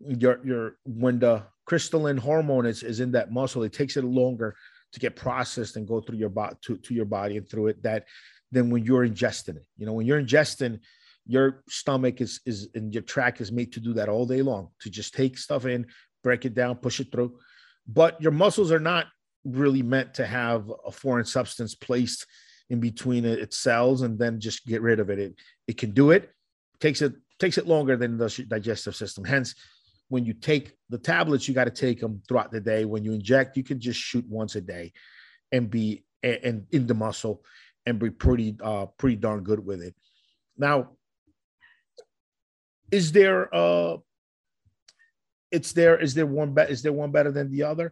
[0.00, 4.56] Your your when the crystalline hormone is, is in that muscle, it takes it longer
[4.92, 7.82] to get processed and go through your body to, to your body and through it
[7.82, 8.04] that
[8.50, 9.66] than when you're ingesting it.
[9.78, 10.80] You know, when you're ingesting,
[11.26, 14.68] your stomach is is and your track is made to do that all day long
[14.80, 15.86] to just take stuff in,
[16.22, 17.38] break it down, push it through.
[17.86, 19.06] But your muscles are not
[19.44, 22.26] really meant to have a foreign substance placed
[22.70, 25.18] in between its cells and then just get rid of it.
[25.18, 25.34] It
[25.68, 26.30] it can do it.
[26.80, 29.24] Takes it takes it longer than the digestive system.
[29.24, 29.54] Hence,
[30.12, 32.84] when you take the tablets, you got to take them throughout the day.
[32.84, 34.92] When you inject, you can just shoot once a day,
[35.52, 37.42] and be and in the muscle
[37.86, 39.94] and be pretty uh pretty darn good with it.
[40.58, 40.90] Now,
[42.90, 43.96] is there uh
[45.50, 45.98] it's there.
[45.98, 46.68] Is there one bet?
[46.68, 47.90] Is there one better than the other?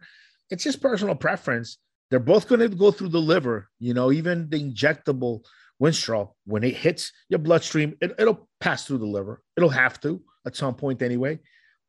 [0.51, 1.79] It's just personal preference.
[2.11, 3.67] They're both going to go through the liver.
[3.79, 5.43] You know, even the injectable
[5.81, 9.41] Winstrol, when it hits your bloodstream, it, will pass through the liver.
[9.57, 11.39] It'll have to at some point anyway.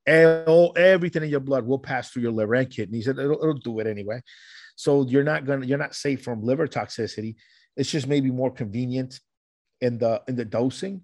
[0.09, 3.09] All, everything in your blood will pass through your liver and kidneys.
[3.09, 4.23] It'll, it'll do it anyway.
[4.77, 7.37] So you're not gonna you're not safe from liver toxicity.
[7.77, 9.21] It's just maybe more convenient
[9.81, 11.03] in the in the dosing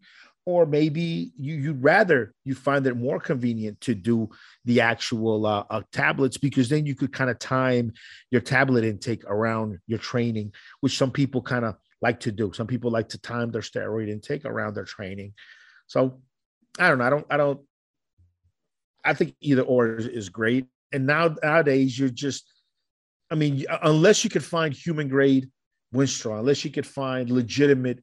[0.49, 4.31] or maybe you, you'd rather you find it more convenient to do
[4.65, 7.93] the actual uh, uh, tablets because then you could kind of time
[8.31, 12.51] your tablet intake around your training, which some people kind of like to do.
[12.55, 15.35] Some people like to time their steroid intake around their training.
[15.87, 16.23] So
[16.79, 17.05] I don't know.
[17.05, 17.27] I don't.
[17.29, 17.61] I don't.
[19.09, 20.67] I think either or is, great.
[20.93, 22.45] And now nowadays you're just.
[23.31, 25.51] I mean, unless you could find human grade
[25.95, 28.03] Winstrol, unless you could find legitimate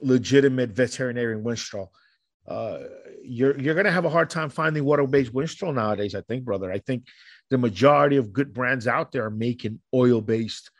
[0.00, 1.88] legitimate veterinarian Winstrol,
[2.48, 2.80] uh,
[3.22, 6.14] you're you're gonna have a hard time finding water-based Winstrol nowadays.
[6.14, 6.70] I think, brother.
[6.72, 7.06] I think
[7.50, 10.70] the majority of good brands out there are making oil-based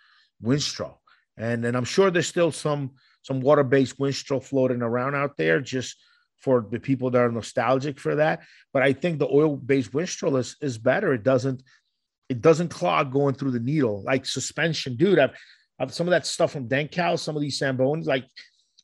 [0.43, 0.97] Winstrol,
[1.37, 5.97] and and I'm sure there's still some some water-based Winstrol floating around out there, just
[6.41, 8.43] for the people that are nostalgic for that.
[8.73, 11.13] But I think the oil-based Winstrol is is better.
[11.13, 11.63] It doesn't
[12.29, 15.19] it doesn't clog going through the needle like suspension, dude.
[15.19, 15.37] I've,
[15.79, 18.25] I've some of that stuff from Denkall, some of these Sambones, like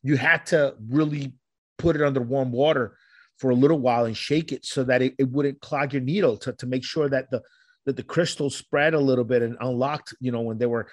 [0.03, 1.34] you had to really
[1.78, 2.96] put it under warm water
[3.38, 6.36] for a little while and shake it so that it, it wouldn't clog your needle
[6.36, 7.42] to, to make sure that the
[7.84, 10.86] that the crystals spread a little bit and unlocked, you know, when they were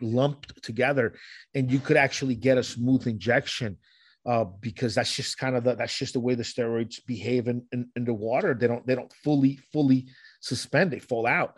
[0.00, 1.14] lumped together,
[1.54, 3.76] and you could actually get a smooth injection.
[4.24, 7.66] Uh, because that's just kind of the, that's just the way the steroids behave in,
[7.72, 8.54] in, in the water.
[8.54, 10.06] They don't they don't fully fully
[10.40, 11.54] suspend; they fall out.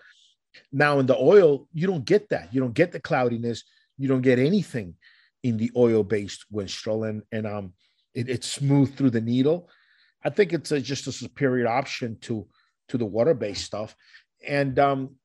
[0.73, 2.55] Now in the oil, you don't get that.
[2.55, 3.65] You don't get the cloudiness.
[3.99, 4.95] You don't get anything
[5.43, 7.75] in the oil-based Winstrol, and and um,
[8.15, 9.69] it, it's smooth through the needle.
[10.25, 12.49] I think it's a, just a superior option to
[12.89, 13.95] to the water-based stuff.
[14.47, 15.17] And um,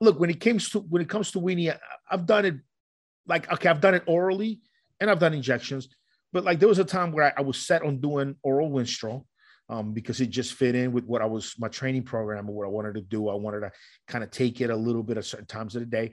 [0.00, 1.76] look, when it comes to when it comes to weenie,
[2.10, 2.56] I've done it
[3.26, 4.60] like okay, I've done it orally
[5.00, 5.88] and I've done injections,
[6.32, 9.24] but like there was a time where I, I was set on doing oral Winstrol.
[9.70, 12.66] Um, because it just fit in with what I was my training program or what
[12.66, 13.28] I wanted to do.
[13.28, 13.72] I wanted to
[14.06, 16.12] kind of take it a little bit at certain times of the day.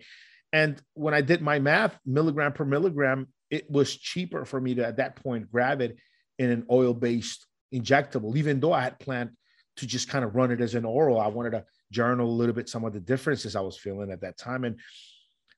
[0.52, 4.86] And when I did my math, milligram per milligram, it was cheaper for me to
[4.86, 5.98] at that point grab it
[6.38, 9.32] in an oil based injectable, even though I had planned
[9.78, 11.20] to just kind of run it as an oral.
[11.20, 14.22] I wanted to journal a little bit some of the differences I was feeling at
[14.22, 14.64] that time.
[14.64, 14.80] And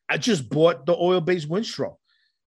[0.09, 1.95] I just bought the oil based Winstrol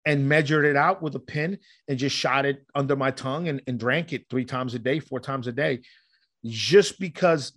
[0.07, 3.61] and measured it out with a pin and just shot it under my tongue and,
[3.67, 5.81] and drank it three times a day, four times a day,
[6.45, 7.51] just because,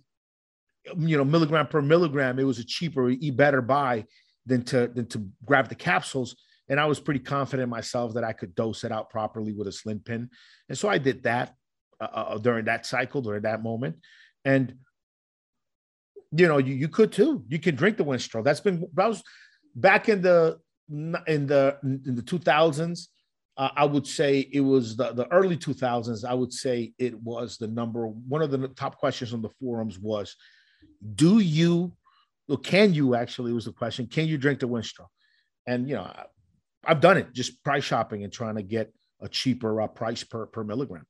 [0.97, 4.05] you know, milligram per milligram, it was a cheaper, better buy
[4.45, 6.35] than to than to grab the capsules.
[6.67, 9.71] And I was pretty confident myself that I could dose it out properly with a
[9.71, 10.29] slim pin.
[10.67, 11.53] And so I did that
[12.01, 13.95] uh, uh, during that cycle, during that moment.
[14.43, 14.75] And
[16.33, 17.45] you know, you, you could too.
[17.47, 18.43] You can drink the Winstrol.
[18.43, 19.23] That's been that was
[19.73, 20.59] back in the
[20.91, 23.07] in the in the 2000s.
[23.57, 26.23] Uh, I would say it was the, the early 2000s.
[26.23, 29.99] I would say it was the number one of the top questions on the forums
[29.99, 30.35] was,
[31.15, 31.91] do you
[32.47, 34.07] well, can you actually was the question?
[34.07, 35.07] Can you drink the Winstrol?
[35.67, 36.25] And you know, I,
[36.85, 40.45] have done it just price shopping and trying to get a cheaper uh, price per
[40.47, 41.05] per milligram.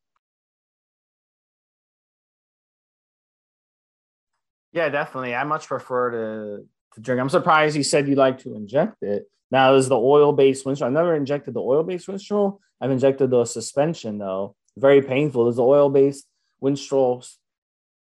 [4.74, 5.36] Yeah, definitely.
[5.36, 7.22] I much prefer to to drink.
[7.22, 9.24] I'm surprised you said you like to inject it.
[9.52, 10.88] Now is the oil based Winstrol.
[10.88, 12.60] I've never injected the oil based Winstrol.
[12.80, 14.56] I've injected the suspension though.
[14.78, 15.46] Very painful.
[15.46, 16.26] Does the oil based
[16.64, 17.30] Winstrol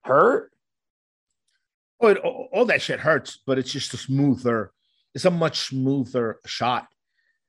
[0.05, 0.53] hurt?
[2.01, 4.73] Oh, it, all that shit hurts, but it's just a smoother.
[5.15, 6.87] It's a much smoother shot.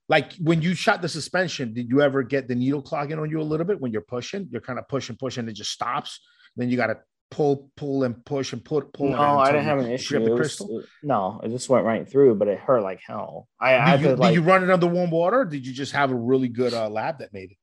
[0.08, 3.42] Like when you shot the suspension, did you ever get the needle clogging on you
[3.42, 4.48] a little bit when you're pushing?
[4.50, 6.20] You're kind of pushing, pushing, it just stops.
[6.56, 6.98] Then you got to
[7.32, 9.10] pull, pull, and push and pull, pull.
[9.10, 10.24] No, I didn't have an issue.
[10.24, 10.62] The was,
[11.04, 13.48] no, it just went right through, but it hurt like hell.
[13.60, 15.46] I, I did, you, to, like, did you run it under warm water?
[15.46, 17.58] did you just have a really good uh, lab that made it?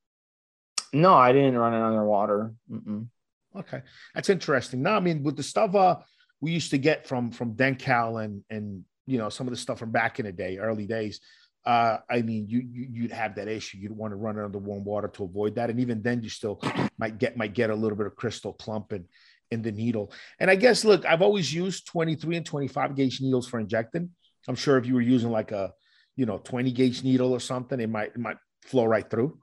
[0.93, 2.55] No, I didn't run it under water.
[2.71, 3.09] Mm-mm.
[3.57, 3.83] Okay,
[4.15, 4.83] that's interesting.
[4.83, 5.97] Now, I mean, with the stuff, uh,
[6.41, 9.79] we used to get from from Denkall and and you know some of the stuff
[9.79, 11.21] from back in the day, early days.
[11.65, 13.79] Uh, I mean, you, you would have that issue.
[13.79, 16.29] You'd want to run it under warm water to avoid that, and even then, you
[16.29, 16.61] still
[16.99, 19.07] might get might get a little bit of crystal clumping
[19.51, 20.13] in the needle.
[20.39, 24.11] And I guess, look, I've always used 23 and 25 gauge needles for injecting.
[24.49, 25.73] I'm sure if you were using like a,
[26.17, 29.39] you know, 20 gauge needle or something, it might it might flow right through.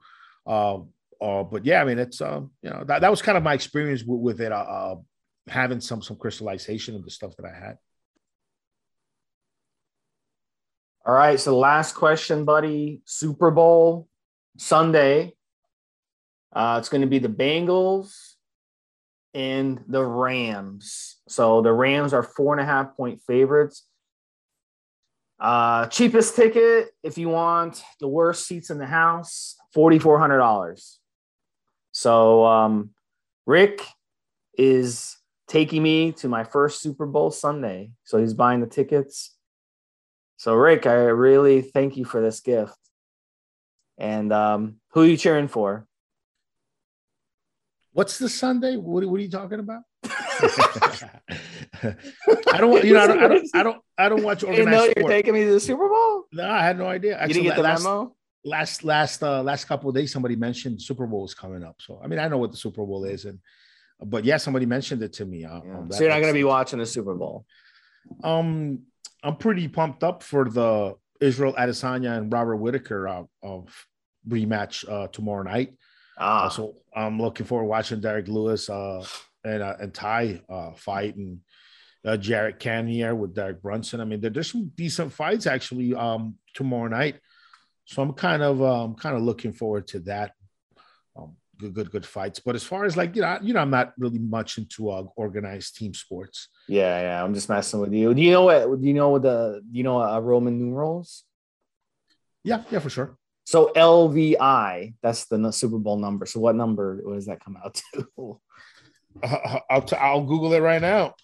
[0.46, 0.78] Uh,
[1.20, 3.54] uh, but yeah, I mean, it's um, you know, that, that was kind of my
[3.54, 4.52] experience with, with it.
[4.52, 4.94] Uh, uh
[5.46, 7.76] having some some crystallization of the stuff that I had.
[11.06, 11.38] All right.
[11.38, 13.02] So last question, buddy.
[13.04, 14.08] Super Bowl
[14.56, 15.34] Sunday.
[16.50, 18.33] Uh, it's going to be the Bengals
[19.34, 21.16] and the Rams.
[21.28, 23.86] So the Rams are four and a half point favorites.
[25.40, 30.38] Uh, cheapest ticket, if you want the worst seats in the house, forty four hundred
[30.38, 31.00] dollars.
[31.92, 32.90] So um,
[33.44, 33.82] Rick
[34.56, 35.16] is
[35.48, 37.90] taking me to my first Super Bowl Sunday.
[38.04, 39.36] So he's buying the tickets.
[40.36, 42.78] So Rick, I really thank you for this gift.
[43.98, 45.86] And um, who are you cheering for?
[47.94, 48.76] What's the Sunday?
[48.76, 49.82] What, what are you talking about?
[52.52, 54.58] I don't want you know I don't I don't I don't, I don't watch organized.
[54.58, 54.96] You know sport.
[54.96, 56.24] you're taking me to the Super Bowl.
[56.32, 57.22] No, I had no idea.
[57.22, 58.14] You didn't get the last, memo.
[58.44, 61.76] Last last uh, last couple of days, somebody mentioned Super Bowl is coming up.
[61.78, 63.38] So I mean, I know what the Super Bowl is, and
[64.04, 65.44] but yeah, somebody mentioned it to me.
[65.44, 65.84] Uh, Yeah.
[65.90, 67.46] So you're not going to be watching the Super Bowl.
[68.24, 68.80] Um,
[69.22, 73.86] I'm pretty pumped up for the Israel Adesanya and Robert Whittaker uh, of
[74.28, 75.74] rematch uh, tomorrow night.
[76.18, 79.04] Ah, Uh, so I'm looking forward to watching Derrick Lewis uh,
[79.44, 81.40] and uh, and Ty uh, fight and
[82.04, 84.00] uh, Jared Cannonier with Derek Brunson.
[84.00, 87.18] I mean, there, there's some decent fights actually um, tomorrow night.
[87.86, 90.32] So I'm kind of um, kind of looking forward to that.
[91.16, 92.40] Um, good, good, good fights.
[92.40, 95.04] But as far as like you know, you know, I'm not really much into uh,
[95.16, 96.48] organized team sports.
[96.68, 97.24] yeah, yeah.
[97.24, 98.14] I'm just messing with you.
[98.14, 98.80] Do you know what?
[98.80, 99.60] Do you know what the?
[99.68, 101.24] Do you know uh, Roman numerals?
[102.44, 103.16] Yeah, yeah, for sure.
[103.44, 106.26] So LVI, that's the Super Bowl number.
[106.26, 107.00] So what number?
[107.02, 108.40] What does that come out to?
[109.22, 111.14] Uh, I'll t- I'll Google it right now.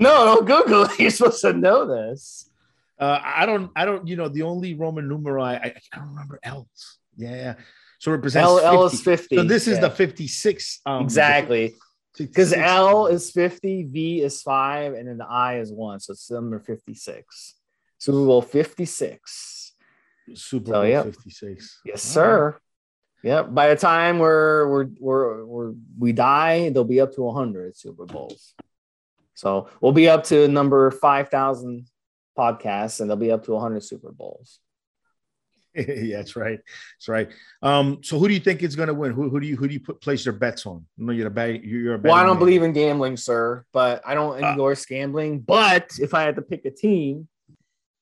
[0.00, 0.90] No, don't Google it.
[0.98, 2.50] You're supposed to know this.
[2.98, 6.08] Uh, I don't, I don't, you know, the only Roman numeral I, I, I don't
[6.08, 6.98] remember L's.
[7.16, 7.54] Yeah, yeah.
[8.00, 9.04] So it represents L, L is 50.
[9.04, 9.36] 50.
[9.36, 9.82] So this is yeah.
[9.82, 10.80] the 56.
[10.86, 11.74] Um, exactly.
[12.16, 16.00] Because L is 50, V is 5, and then the I is 1.
[16.00, 17.54] So it's number 56.
[17.98, 19.57] Super Bowl 56.
[20.34, 21.02] Super So, Bowl yeah.
[21.02, 21.80] 56.
[21.84, 22.58] Yes, All sir.
[23.24, 23.52] Yep.
[23.54, 28.06] By the time we're we're we're, we're we die, they'll be up to 100 Super
[28.06, 28.54] Bowls.
[29.34, 31.86] So we'll be up to number 5,000
[32.36, 34.60] podcasts, and they'll be up to 100 Super Bowls.
[35.74, 36.58] yeah, that's right.
[36.96, 37.28] That's right.
[37.62, 39.12] Um, so who do you think is going to win?
[39.12, 40.86] Who, who do you who do you put place your bets on?
[40.96, 41.62] No, you're a bet.
[41.62, 42.38] You're a Well, I don't man.
[42.38, 45.40] believe in gambling, sir, but I don't Uh, endorse gambling.
[45.40, 47.28] But if I had to pick a team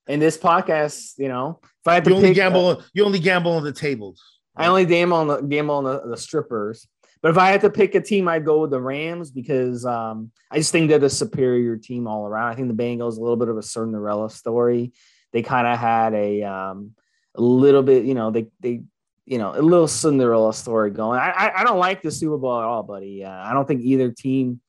[0.09, 2.83] in this podcast, you know, if I had to You only pick, gamble.
[2.95, 4.23] you only gamble on the tables.
[4.57, 6.87] I only gamble on the gamble on the, the strippers.
[7.23, 10.31] But if I had to pick a team, I'd go with the Rams because um,
[10.51, 12.53] I just think they're the superior team all around.
[12.53, 14.93] I think the Bengals a little bit of a Cinderella story.
[15.33, 16.93] They kind of had a um,
[17.35, 18.83] a little bit, you know, they they
[19.25, 21.19] you know a little Cinderella story going.
[21.19, 23.25] I I, I don't like the Super Bowl at all, buddy.
[23.25, 24.61] Uh, I don't think either team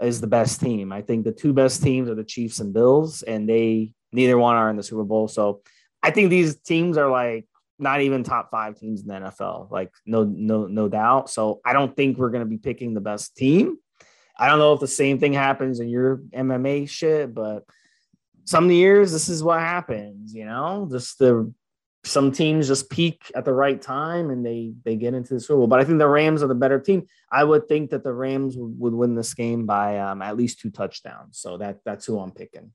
[0.00, 0.92] is the best team.
[0.92, 4.56] I think the two best teams are the Chiefs and Bills, and they neither one
[4.56, 5.28] are in the Super Bowl.
[5.28, 5.62] So
[6.02, 7.46] I think these teams are like
[7.78, 9.70] not even top five teams in the NFL.
[9.70, 11.30] Like no, no, no doubt.
[11.30, 13.78] So I don't think we're gonna be picking the best team.
[14.38, 17.64] I don't know if the same thing happens in your MMA shit, but
[18.44, 20.88] some years this is what happens, you know.
[20.90, 21.52] Just the
[22.04, 25.58] some teams just peak at the right time and they they get into the Super
[25.58, 25.66] Bowl.
[25.66, 27.06] But I think the Rams are the better team.
[27.30, 30.60] I would think that the Rams would, would win this game by um, at least
[30.60, 31.38] two touchdowns.
[31.38, 32.72] So that that's who I'm picking.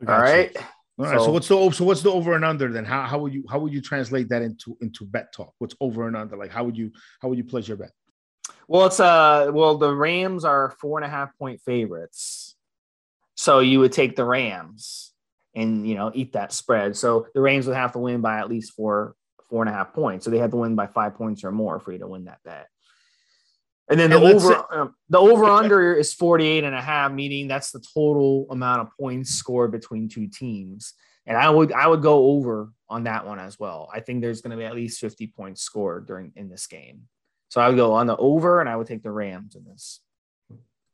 [0.00, 0.22] All Gotcha.
[0.22, 0.56] right.
[0.98, 1.18] All right.
[1.18, 2.84] So, So- what's the so what's the over and under then?
[2.84, 5.54] How, how would you how would you translate that into into bet talk?
[5.58, 6.36] What's over and under?
[6.36, 7.90] Like how would you how would you place your bet?
[8.66, 12.56] Well, it's uh well the Rams are four and a half point favorites.
[13.34, 15.12] So you would take the Rams
[15.54, 16.96] and you know eat that spread.
[16.96, 19.14] So the Rams would have to win by at least four
[19.48, 20.24] four and a half points.
[20.24, 22.40] So they have to win by five points or more for you to win that
[22.44, 22.68] bet.
[23.90, 27.48] And then the And over um, the over under is 48 and a half, meaning
[27.48, 30.94] that's the total amount of points scored between two teams.
[31.26, 33.88] And I would I would go over on that one as well.
[33.92, 37.02] I think there's going to be at least 50 points scored during in this game.
[37.48, 40.00] So I would go on the over and I would take the Rams in this.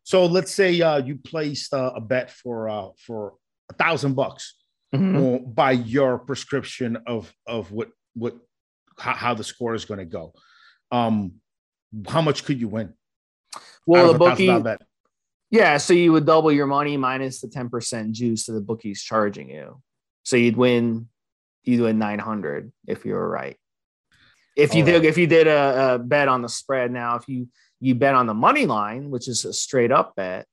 [0.04, 3.34] So let's say uh, you placed uh, a bet for uh, for
[3.70, 4.54] a thousand bucks
[4.92, 8.36] uh, by your prescription of of what what
[8.98, 10.32] how, how the score is going to go.
[10.92, 11.40] Um,
[12.08, 12.94] how much could you win?
[13.86, 14.50] Well, the bookie,
[15.50, 15.76] yeah.
[15.76, 19.80] So you would double your money minus the 10% juice that the bookie's charging you.
[20.24, 21.08] So you'd win,
[21.62, 23.56] you'd win 900 if you were right.
[24.56, 25.04] If you All did, right.
[25.04, 27.48] if you did a, a bet on the spread, now if you
[27.80, 30.46] you bet on the money line, which is a straight up bet,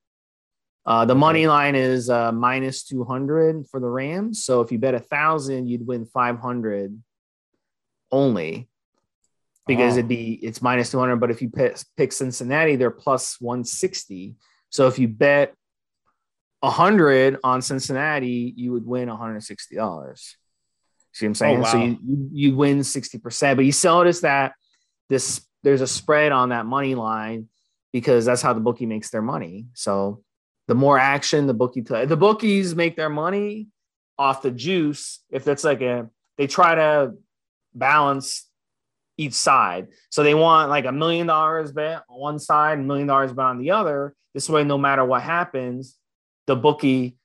[0.86, 4.44] uh, the money line is uh, minus 200 for the Rams.
[4.44, 7.00] So if you bet a thousand, you'd win 500
[8.12, 8.71] only
[9.68, 9.98] because Oh.
[10.00, 14.36] it'd be it's minus 200 but if you pick, pick cincinnati they're plus 160
[14.70, 15.54] so if you bet
[16.62, 20.36] 100 on cincinnati you would win 160 dollars
[21.14, 21.84] see what i'm oh, saying Oh, so wow.
[21.86, 24.54] you, you you win 60% but you still notice that
[25.10, 27.48] this there's a spread on that money line
[27.94, 29.68] because that's how the bookie makes their money.
[29.74, 30.24] So
[30.68, 33.68] the more action the bookie t- the bookies make their money
[34.18, 37.14] off the juice if that's like a they try to
[37.76, 38.48] balance
[39.18, 39.88] each side.
[40.10, 43.46] So they want like a million dollars bet on one side, a million dollars bet
[43.46, 44.16] on the other.
[44.34, 45.98] This way, no matter what happens,
[46.48, 47.18] the bookie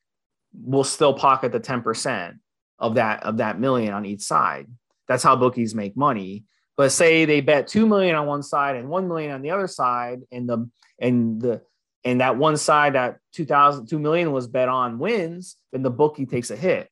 [0.52, 2.38] will still pocket the 10%
[2.78, 4.66] of that of that million on each side.
[5.08, 6.44] That's how bookies make money.
[6.76, 9.66] But say they bet two million on one side and one million on the other
[9.66, 10.68] side, and the
[10.98, 11.62] and the
[12.04, 16.26] and that one side that 2000 2 million was bet on wins, then the bookie
[16.26, 16.88] takes a hit.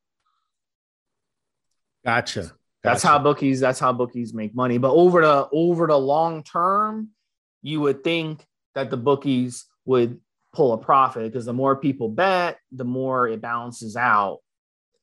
[2.04, 2.52] Gotcha.
[2.84, 2.94] Gotcha.
[2.94, 3.60] That's how bookies.
[3.60, 4.78] That's how bookies make money.
[4.78, 7.10] But over the over the long term,
[7.62, 10.20] you would think that the bookies would
[10.52, 14.38] pull a profit because the more people bet, the more it balances out.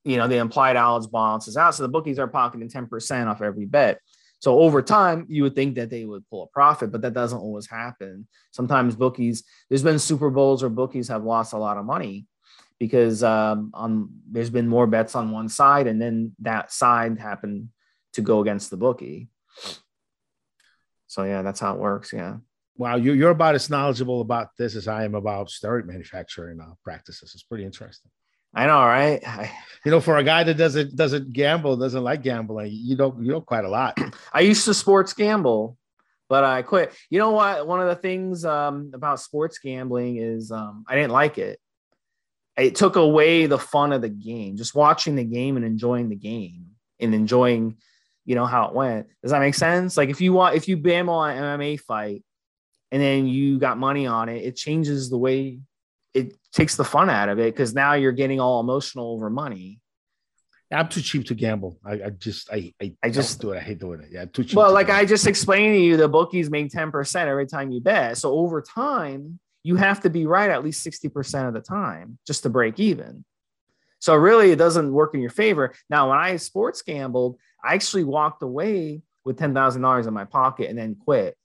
[0.04, 1.74] You know, the implied odds balances out.
[1.74, 4.00] So the bookies are pocketing 10% off every bet.
[4.40, 7.38] So over time, you would think that they would pull a profit, but that doesn't
[7.38, 8.26] always happen.
[8.50, 12.26] Sometimes bookies, there's been Super Bowls where bookies have lost a lot of money
[12.82, 17.68] because um, on there's been more bets on one side, and then that side happened
[18.14, 19.28] to go against the bookie.
[21.06, 22.12] So yeah, that's how it works.
[22.12, 22.38] Yeah.
[22.76, 26.72] Wow, you're, you're about as knowledgeable about this as I am about steroid manufacturing uh,
[26.82, 27.30] practices.
[27.34, 28.10] It's pretty interesting.
[28.52, 29.20] I know, right?
[29.24, 29.52] I,
[29.84, 33.30] you know, for a guy that doesn't doesn't gamble, doesn't like gambling, you know, you
[33.30, 33.96] know quite a lot.
[34.32, 35.78] I used to sports gamble,
[36.28, 36.92] but I quit.
[37.10, 37.64] You know what?
[37.64, 41.60] One of the things um, about sports gambling is um, I didn't like it.
[42.56, 46.16] It took away the fun of the game, just watching the game and enjoying the
[46.16, 46.66] game
[47.00, 47.78] and enjoying,
[48.24, 49.06] you know, how it went.
[49.22, 49.96] Does that make sense?
[49.96, 52.22] Like if you want, if you gamble on an MMA fight
[52.90, 55.60] and then you got money on it, it changes the way
[56.14, 59.80] it takes the fun out of it because now you're getting all emotional over money.
[60.70, 61.78] I'm too cheap to gamble.
[61.84, 63.58] I, I just I, I, I just do it.
[63.58, 64.08] I hate doing it.
[64.10, 64.56] Yeah, too cheap.
[64.56, 65.02] Well, like gamble.
[65.02, 68.16] I just explained to you, the bookies make 10% every time you bet.
[68.16, 72.42] So over time, you have to be right at least 60% of the time just
[72.42, 73.24] to break even.
[74.00, 75.74] So really it doesn't work in your favor.
[75.88, 80.78] Now, when I sports gambled, I actually walked away with $10,000 in my pocket and
[80.78, 81.36] then quit.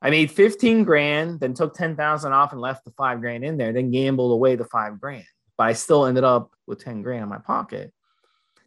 [0.00, 3.72] I made 15 grand, then took 10,000 off and left the five grand in there,
[3.72, 5.24] then gambled away the five grand.
[5.56, 7.92] But I still ended up with 10 grand in my pocket.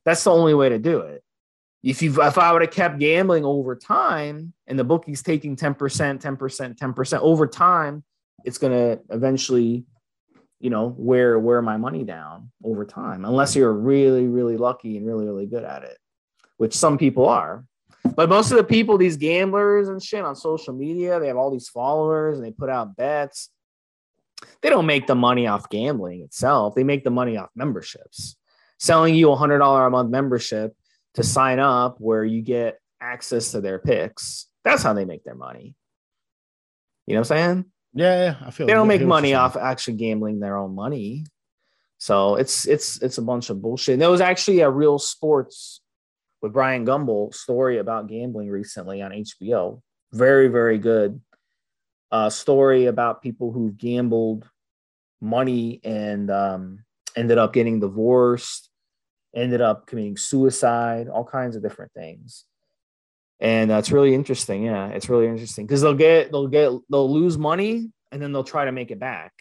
[0.04, 1.24] That's the only way to do it.
[1.84, 5.78] If you if I would have kept gambling over time and the bookie's taking 10%,
[5.78, 8.04] 10%, 10% over time,
[8.44, 9.86] it's gonna eventually,
[10.60, 15.06] you know, wear wear my money down over time, unless you're really, really lucky and
[15.06, 15.98] really, really good at it,
[16.58, 17.66] which some people are.
[18.16, 21.52] But most of the people, these gamblers and shit on social media, they have all
[21.52, 23.50] these followers and they put out bets.
[24.62, 26.76] They don't make the money off gambling itself.
[26.76, 28.36] They make the money off memberships.
[28.80, 30.76] Selling you a hundred dollar a month membership
[31.16, 34.48] to sign up where you get access to their picks.
[34.64, 35.76] That's how they make their money.
[37.08, 37.66] You know what I'm saying?
[37.98, 41.26] Yeah, yeah, I feel They don't make money off actually gambling their own money.
[41.98, 43.94] So it's it's it's a bunch of bullshit.
[43.94, 45.82] And there was actually a real sports
[46.42, 49.82] with Bryant Gumbel story about gambling recently on HBO.
[50.14, 51.20] Very, very good
[52.12, 54.48] uh, story about people who've gambled
[55.20, 56.84] money and um,
[57.16, 58.70] ended up getting divorced,
[59.36, 62.46] ended up committing suicide, all kinds of different things.
[63.40, 64.64] And that's really interesting.
[64.64, 68.44] Yeah, it's really interesting because they'll get they'll get they'll lose money and then they'll
[68.44, 69.34] try to make it back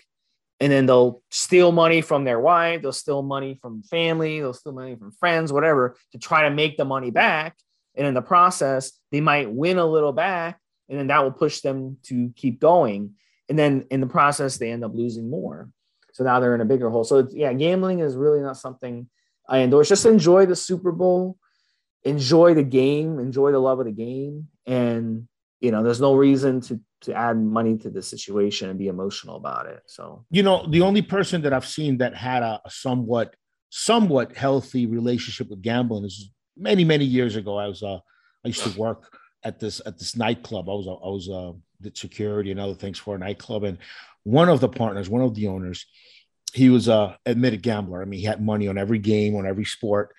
[0.60, 4.73] and then they'll steal money from their wife, they'll steal money from family, they'll steal
[4.73, 7.56] money from friends, whatever, to try to make the money back.
[7.94, 10.59] And in the process, they might win a little back,
[10.89, 13.14] and then that will push them to keep going.
[13.48, 15.68] And then in the process, they end up losing more.
[16.12, 17.05] So now they're in a bigger hole.
[17.05, 19.09] So yeah, gambling is really not something
[19.48, 19.89] I endorse.
[19.89, 21.36] Just enjoy the Super Bowl,
[22.06, 25.28] enjoy the game, enjoy the love of the game, and
[25.60, 29.36] you know, there's no reason to to add money to the situation and be emotional
[29.36, 29.82] about it.
[29.86, 33.34] So you know, the only person that I've seen that had a, somewhat
[33.70, 37.58] somewhat healthy relationship with gambling is many many years ago.
[37.58, 37.98] I was uh
[38.44, 39.12] I used to work
[39.42, 40.68] at this at this nightclub.
[40.68, 43.78] I was I was uh the security and other things for a nightclub, and
[44.22, 45.86] one of the partners, one of the owners,
[46.52, 48.00] he was a admitted gambler.
[48.00, 50.14] I mean, he had money on every game, on every sport,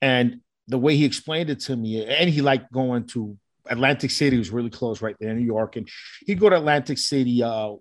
[0.00, 3.36] and the way he explained it to me, and he liked going to
[3.68, 5.88] Atlantic City It was really close right there in New York, and
[6.26, 7.72] he'd go to Atlantic City uh,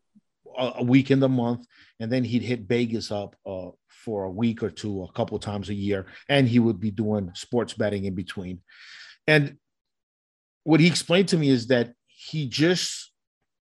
[0.58, 1.66] a, week in the month,
[2.00, 5.70] and then he'd hit Vegas up uh, for a week or two, a couple times
[5.70, 8.62] a year, and he would be doing sports betting in between.
[9.28, 9.58] And
[10.64, 13.12] what he explained to me is that he just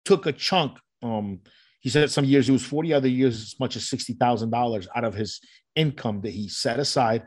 [0.06, 0.78] took a chunk.
[1.02, 1.40] Um,
[1.82, 5.14] he said some years it was 40 other years as much as $60,000 out of
[5.14, 5.42] his
[5.76, 7.24] income that he set aside.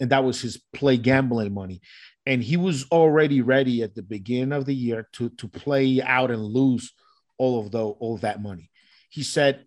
[0.00, 1.80] And that was his play gambling money
[2.26, 6.30] and he was already ready at the beginning of the year to to play out
[6.30, 6.92] and lose
[7.38, 8.70] all of the all of that money
[9.10, 9.64] he said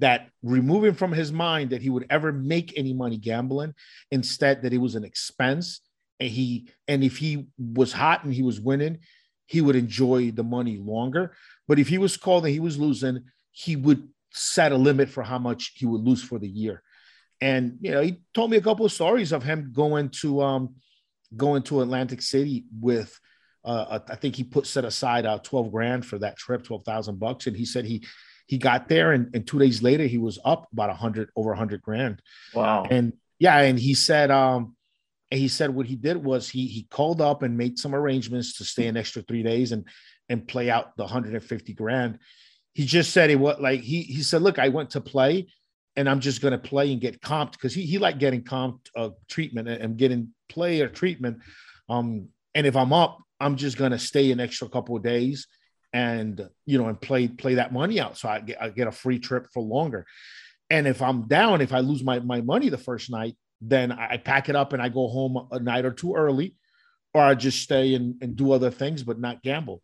[0.00, 3.74] that removing from his mind that he would ever make any money gambling,
[4.10, 5.80] instead that it was an expense.
[6.18, 8.98] And he and if he was hot and he was winning,
[9.46, 11.36] he would enjoy the money longer.
[11.68, 15.22] But if he was called and he was losing, he would set a limit for
[15.22, 16.82] how much he would lose for the year.
[17.40, 20.74] And you know, he told me a couple of stories of him going to um
[21.36, 23.18] going to Atlantic City with
[23.64, 27.46] uh, I think he put set aside uh, 12 grand for that trip, 12,000 bucks.
[27.46, 28.06] And he said he,
[28.46, 31.52] he got there and, and two days later he was up about a hundred over
[31.52, 32.22] a hundred grand.
[32.54, 32.86] Wow.
[32.90, 33.58] And yeah.
[33.58, 34.76] And he said, um,
[35.30, 38.56] and he said what he did was he, he called up and made some arrangements
[38.56, 39.86] to stay an extra three days and,
[40.28, 42.18] and play out the 150 grand.
[42.72, 45.48] He just said he what like he, he said, look, I went to play
[45.96, 48.88] and I'm just going to play and get comped because he, he liked getting comped
[48.96, 51.38] uh, treatment and getting play or treatment.
[51.88, 55.46] Um, and if I'm up, I'm just going to stay an extra couple of days
[55.92, 58.92] and you know and play play that money out so I get, I get a
[58.92, 60.06] free trip for longer.
[60.68, 64.16] And if I'm down, if I lose my my money the first night, then I
[64.16, 66.54] pack it up and I go home a night or two early,
[67.12, 69.82] or I just stay and, and do other things but not gamble.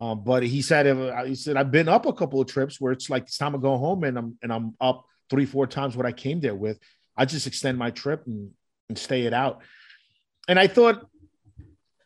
[0.00, 0.86] Um, but he said,
[1.26, 3.58] he said I've been up a couple of trips where it's like it's time to
[3.58, 6.78] go home and I'm and I'm up three four times what I came there with.
[7.16, 8.50] I just extend my trip and
[8.88, 9.62] and stay it out.
[10.48, 11.06] And I thought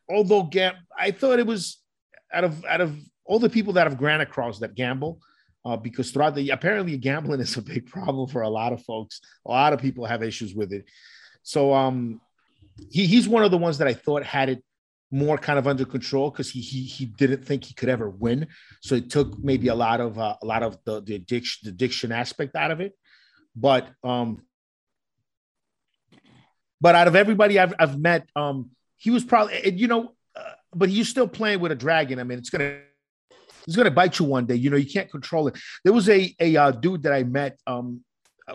[0.09, 1.78] although gam- I thought it was
[2.32, 5.20] out of out of all the people that have ran across that gamble,
[5.65, 9.20] uh, because throughout the apparently gambling is a big problem for a lot of folks.
[9.47, 10.85] A lot of people have issues with it.
[11.43, 12.20] So um,
[12.90, 14.65] he he's one of the ones that I thought had it
[15.11, 18.47] more kind of under control because he he he didn't think he could ever win.
[18.82, 21.70] So it took maybe a lot of uh, a lot of the the addiction the
[21.70, 22.93] addiction aspect out of it.
[23.61, 24.43] But um,
[26.81, 30.89] but out of everybody I've I've met, um, he was probably, you know, uh, but
[30.89, 32.19] he's still playing with a dragon.
[32.19, 32.81] I mean, it's gonna,
[33.67, 34.55] it's gonna bite you one day.
[34.55, 35.59] You know, you can't control it.
[35.85, 37.59] There was a a uh, dude that I met.
[37.67, 38.05] Um,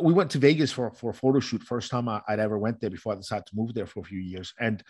[0.01, 1.63] we went to Vegas for for a photo shoot.
[1.63, 4.03] First time I, would ever went there before I decided to move there for a
[4.03, 4.83] few years, and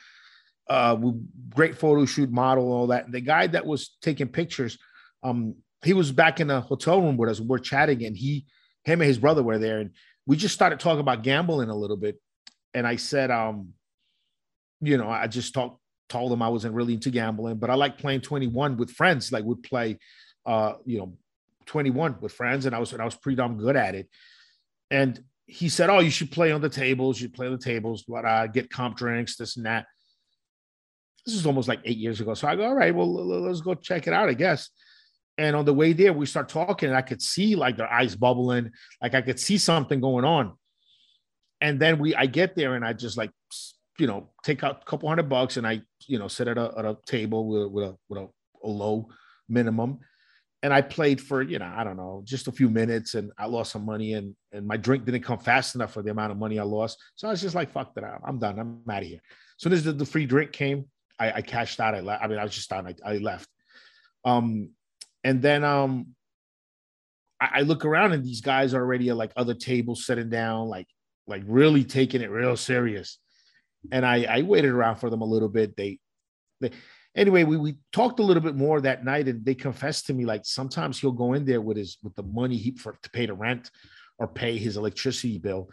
[0.70, 1.14] uh, we,
[1.50, 3.06] great photo shoot, model, all that.
[3.06, 4.78] And the guy that was taking pictures,
[5.24, 7.40] um, he was back in the hotel room with us.
[7.40, 8.46] We're chatting, and he,
[8.86, 9.92] him, and his brother were there, and
[10.26, 12.20] we just started talking about gambling a little bit.
[12.74, 13.74] And I said, um,
[14.82, 15.80] you know, I just talked
[16.10, 19.32] told them I wasn't really into gambling, but I like playing 21 with friends.
[19.32, 19.98] Like would play
[20.46, 21.14] uh, you know,
[21.66, 24.10] 21 with friends, and I was and I was pretty damn good at it.
[24.92, 28.04] And he said, Oh, you should play on the tables, you play on the tables,
[28.08, 29.86] but uh get comp drinks, this and that.
[31.26, 32.34] This is almost like eight years ago.
[32.34, 34.70] So I go, all right, well, let's go check it out, I guess.
[35.38, 38.16] And on the way there, we start talking, and I could see like their eyes
[38.16, 40.54] bubbling, like I could see something going on.
[41.60, 43.32] And then we I get there and I just like
[44.00, 46.74] you know, take out a couple hundred bucks and I, you know, sit at a,
[46.78, 48.28] at a table with, with, a, with a,
[48.64, 49.08] a low
[49.48, 50.00] minimum.
[50.64, 53.48] And I played for, you know, I don't know, just a few minutes and I
[53.48, 56.38] lost some money and, and my drink didn't come fast enough for the amount of
[56.38, 56.98] money I lost.
[57.16, 58.22] So I was just like, fuck that.
[58.26, 58.60] I'm done.
[58.60, 59.20] I'm out of here.
[59.58, 60.86] So as the, the free drink came,
[61.20, 61.94] I, I cashed out.
[61.94, 62.00] I.
[62.00, 62.88] I mean, I was just done.
[62.88, 63.48] I, I left.
[64.26, 64.70] Um,
[65.24, 66.08] and then um,
[67.40, 70.88] I, I look around and these guys already are like other tables sitting down, like
[71.28, 73.18] like really taking it real serious
[73.92, 75.76] and I, I waited around for them a little bit.
[75.76, 76.00] They,
[76.62, 76.72] they
[77.16, 80.26] anyway, we, we talked a little bit more that night, and they confessed to me
[80.26, 83.26] like sometimes he'll go in there with his with the money he for to pay
[83.26, 83.70] the rent
[84.20, 85.70] or pay his electricity bill,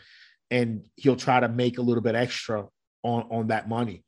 [0.51, 2.66] and he'll try to make a little bit extra
[3.02, 4.05] on on that money.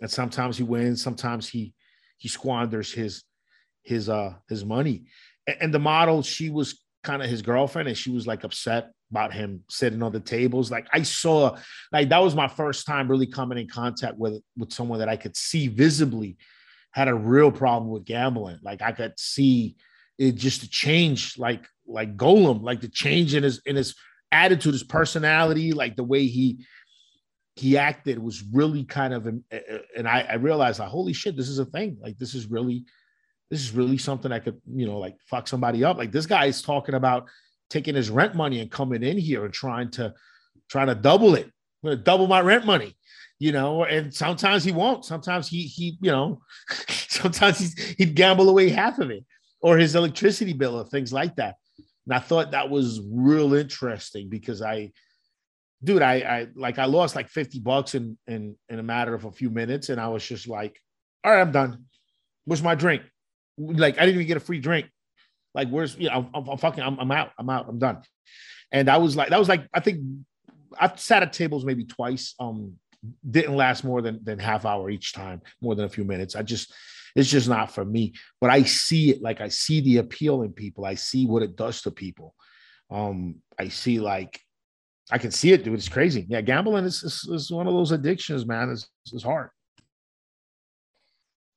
[0.00, 1.74] And sometimes he wins, sometimes he
[2.18, 3.22] he squanders his
[3.84, 5.04] his uh his money.
[5.46, 8.90] And, and the model, she was kind of his girlfriend, and she was like upset
[9.10, 10.70] about him sitting on the tables.
[10.70, 11.56] Like I saw,
[11.92, 15.16] like that was my first time really coming in contact with with someone that I
[15.16, 16.36] could see visibly
[16.90, 18.58] had a real problem with gambling.
[18.62, 19.76] Like I could see
[20.18, 23.94] it just to change, like like Gollum, like the change in his in his
[24.32, 26.64] attitude, his personality, like the way he
[27.56, 31.60] he acted was really kind of and I, I realized like holy shit this is
[31.60, 32.84] a thing like this is really
[33.50, 36.46] this is really something I could you know like fuck somebody up like this guy
[36.46, 37.28] is talking about
[37.70, 40.14] taking his rent money and coming in here and trying to
[40.68, 41.46] trying to double it.
[41.82, 42.96] I'm gonna double my rent money,
[43.38, 43.84] you know.
[43.84, 45.04] And sometimes he won't.
[45.04, 46.40] Sometimes he he you know,
[46.88, 49.24] sometimes he's, he'd gamble away half of it
[49.60, 51.56] or his electricity bill or things like that.
[52.06, 54.92] And I thought that was real interesting because I,
[55.82, 59.24] dude, I I like I lost like fifty bucks in in in a matter of
[59.24, 60.80] a few minutes, and I was just like,
[61.24, 61.86] all right, I'm done.
[62.44, 63.02] Where's my drink?
[63.58, 64.86] Like I didn't even get a free drink.
[65.54, 68.02] Like, where's you know, I'm, I'm fucking, I'm, I'm out, I'm out, I'm done.
[68.72, 70.00] And I was like, that was like, I think
[70.78, 72.34] I've sat at tables maybe twice.
[72.40, 72.74] Um,
[73.30, 76.34] didn't last more than than half hour each time, more than a few minutes.
[76.34, 76.72] I just
[77.14, 78.14] It's just not for me.
[78.40, 80.84] But I see it like I see the appeal in people.
[80.84, 82.34] I see what it does to people.
[82.90, 84.40] Um, I see like
[85.10, 85.74] I can see it, dude.
[85.74, 86.26] It's crazy.
[86.28, 88.70] Yeah, gambling is, is, is one of those addictions, man.
[88.70, 89.50] It's, it's hard.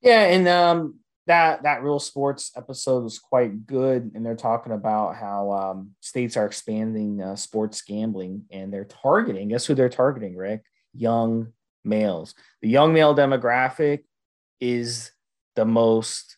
[0.02, 5.16] Yeah, and um, that that real sports episode was quite good, and they're talking about
[5.16, 9.50] how um, states are expanding uh, sports gambling, and they're targeting.
[9.50, 10.64] Guess who they're targeting, Rick?
[10.94, 12.34] Young males.
[12.62, 14.04] The young male demographic
[14.60, 15.12] is
[15.56, 16.38] the most,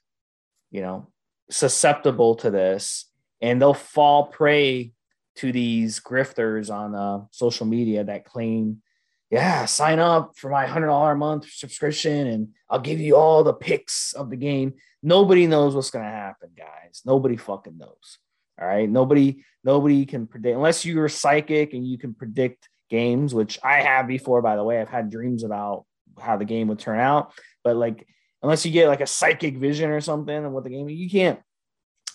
[0.72, 1.08] you know,
[1.50, 3.06] susceptible to this,
[3.42, 4.92] and they'll fall prey
[5.36, 8.82] to these grifters on uh, social media that claim,
[9.30, 13.44] yeah, sign up for my hundred dollar a month subscription, and I'll give you all
[13.44, 14.74] the picks of the game.
[15.04, 17.02] Nobody knows what's gonna happen, guys.
[17.06, 18.18] Nobody fucking knows.
[18.60, 23.60] All right, nobody, nobody can predict unless you're psychic and you can predict games, which
[23.64, 24.42] I have before.
[24.42, 25.86] By the way, I've had dreams about
[26.20, 27.32] how the game would turn out,
[27.64, 28.06] but like
[28.42, 31.40] unless you get like a psychic vision or something and what the game, you can't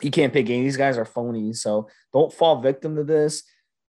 [0.02, 0.64] you can't pick games.
[0.64, 1.56] These guys are phonies.
[1.58, 3.44] So don't fall victim to this.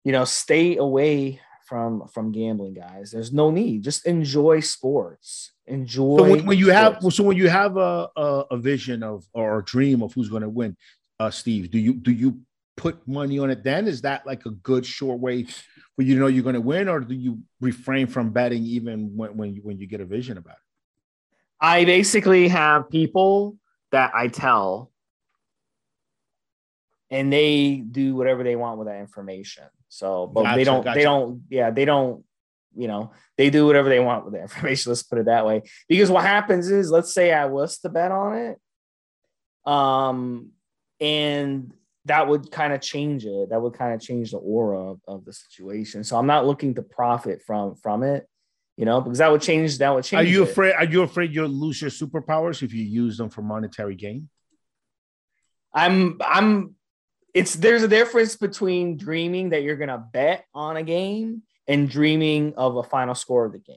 [0.05, 3.11] You know, stay away from from gambling, guys.
[3.11, 3.83] There's no need.
[3.83, 5.53] Just enjoy sports.
[5.67, 6.19] Enjoy.
[6.19, 7.05] So when, when you sports.
[7.05, 10.29] have so when you have a, a, a vision of or a dream of who's
[10.29, 10.77] going to win,
[11.19, 12.41] uh, Steve, do you do you
[12.77, 13.65] put money on it?
[13.65, 15.45] Then is that like a good short way
[15.97, 19.17] for you to know you're going to win, or do you refrain from betting even
[19.17, 20.61] when when you when you get a vision about it?
[21.61, 23.57] I basically have people
[23.91, 24.91] that I tell
[27.11, 29.65] and they do whatever they want with that information.
[29.95, 30.99] So, but Gotcha, they don't, gotcha.
[30.99, 32.25] they don't, yeah, they don't,
[32.75, 34.91] you know, they do whatever they want with the information.
[34.91, 35.63] Let's put it that way.
[35.89, 40.51] Because what happens is, let's say I was to bet on it, um,
[41.01, 41.73] and
[42.07, 43.51] that would kind of change it.
[43.51, 46.03] That would kind of change the aura of, of the situation.
[46.03, 48.29] So I'm not looking to profit from from it,
[48.77, 49.79] you know, because that would change.
[49.79, 50.27] That would change.
[50.27, 50.51] Are you it.
[50.51, 50.75] afraid?
[50.75, 54.29] Are you afraid you'll lose your superpowers if you use them for monetary gain?
[55.73, 56.75] I'm I'm
[57.35, 62.55] it's there's a difference between dreaming that you're gonna bet on a game and dreaming
[62.57, 63.77] of a final score of the game.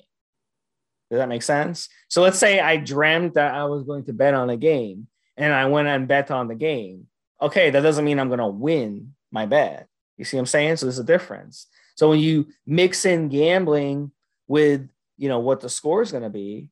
[1.10, 1.90] Does that make sense?
[2.10, 5.54] So let's say I dreamt that I was going to bet on a game and
[5.54, 7.08] I went and bet on the game.
[7.42, 9.88] Okay, that doesn't mean I'm gonna win my bet.
[10.18, 10.78] You see what I'm saying?
[10.78, 11.68] So there's a difference.
[11.96, 14.12] So when you mix in gambling
[14.48, 16.70] with you know what the score is gonna be,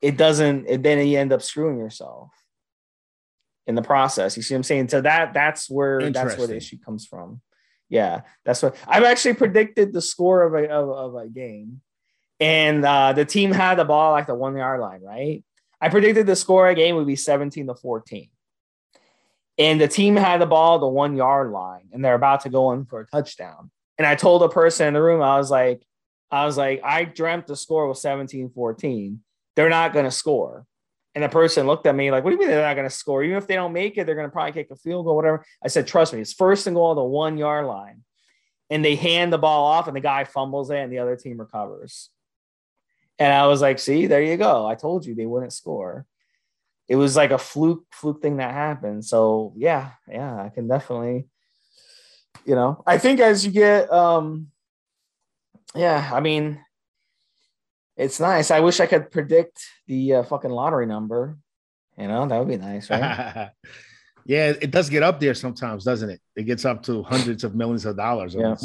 [0.00, 2.30] it doesn't, and then you end up screwing yourself
[3.66, 4.36] in the process.
[4.36, 4.88] You see what I'm saying?
[4.88, 7.40] So that that's where that's where the issue comes from.
[7.88, 11.80] Yeah, that's what I've actually predicted the score of a of, of a game,
[12.40, 15.44] and uh, the team had the ball like the one yard line, right?
[15.80, 18.30] I predicted the score of a game would be 17 to 14.
[19.58, 22.48] And the team had the ball at the one yard line, and they're about to
[22.48, 23.70] go in for a touchdown.
[23.98, 25.82] And I told a person in the room, I was like,
[26.30, 29.20] I was like, I dreamt the score was 17 14.
[29.54, 30.66] They're not going to score.
[31.14, 32.94] And the person looked at me like, what do you mean they're not going to
[32.94, 33.22] score?
[33.22, 35.44] Even if they don't make it, they're going to probably kick a field goal, whatever.
[35.62, 38.02] I said, trust me, it's first and goal on the one yard line.
[38.70, 41.38] And they hand the ball off, and the guy fumbles it, and the other team
[41.38, 42.10] recovers.
[43.18, 44.66] And I was like, see, there you go.
[44.66, 46.06] I told you they wouldn't score.
[46.88, 49.04] It was like a fluke, fluke thing that happened.
[49.04, 51.28] So yeah, yeah, I can definitely,
[52.44, 54.48] you know, I think as you get um
[55.74, 56.63] yeah, I mean,
[57.96, 58.50] it's nice.
[58.50, 61.38] I wish I could predict the uh, fucking lottery number.
[61.96, 63.50] You know, that would be nice, right?
[64.26, 66.20] yeah, it does get up there sometimes, doesn't it?
[66.34, 68.34] It gets up to hundreds of millions of dollars.
[68.34, 68.56] Yeah.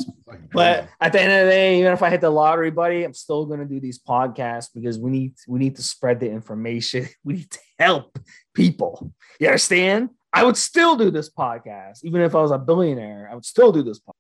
[0.52, 3.14] But at the end of the day, even if I hit the lottery, buddy, I'm
[3.14, 7.08] still gonna do these podcasts because we need we need to spread the information.
[7.24, 8.18] We need to help
[8.56, 9.14] people.
[9.40, 10.10] You understand?
[10.32, 13.28] I would still do this podcast, even if I was a billionaire.
[13.32, 14.14] I would still do this podcast.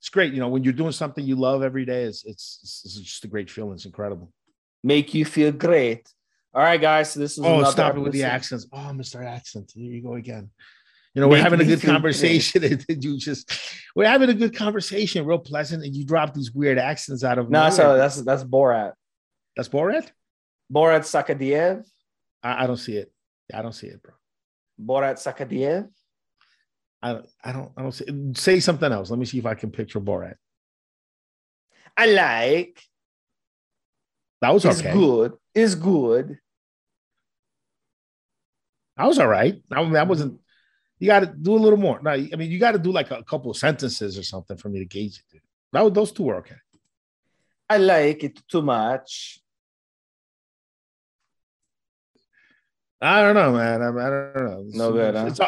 [0.00, 0.32] It's great.
[0.32, 3.28] You know, when you're doing something you love every day, it's it's, it's just a
[3.28, 3.74] great feeling.
[3.74, 4.32] It's incredible.
[4.82, 6.08] Make you feel great.
[6.54, 7.12] All right, guys.
[7.12, 8.66] So this is Oh, another stop it with the accents.
[8.72, 9.24] Oh, Mr.
[9.24, 9.72] Accent.
[9.74, 10.50] Here you go again.
[11.14, 12.64] You know, we're having a good conversation.
[12.88, 13.52] And you just
[13.94, 17.50] we're having a good conversation, real pleasant, and you drop these weird accents out of
[17.50, 17.70] No, nowhere.
[17.72, 18.92] so that's that's Borat.
[19.56, 20.10] that's Borat.
[20.72, 21.84] Borat Sagdiyev.
[22.42, 23.12] I, I don't see it.
[23.52, 24.14] I don't see it, bro.
[24.80, 25.88] Borat Sagdiyev.
[27.02, 27.26] I don't.
[27.42, 27.72] I don't.
[27.76, 28.04] I don't see.
[28.34, 29.10] Say something else.
[29.10, 30.34] Let me see if I can picture Borat.
[31.96, 32.82] I like.
[34.40, 34.92] That was It's okay.
[34.92, 35.32] good.
[35.54, 36.38] It's good.
[38.96, 39.62] I was all right.
[39.72, 40.40] I, mean, I wasn't.
[40.98, 42.00] You got to do a little more.
[42.02, 44.68] No, I mean, you got to do like a couple of sentences or something for
[44.68, 45.24] me to gauge it.
[45.32, 45.40] Dude.
[45.72, 46.56] That was, those two were okay.
[47.68, 49.40] I like it too much.
[53.00, 53.80] I don't know, man.
[53.80, 54.64] I, I don't know.
[54.66, 55.26] It's, No good, huh?
[55.26, 55.40] It's,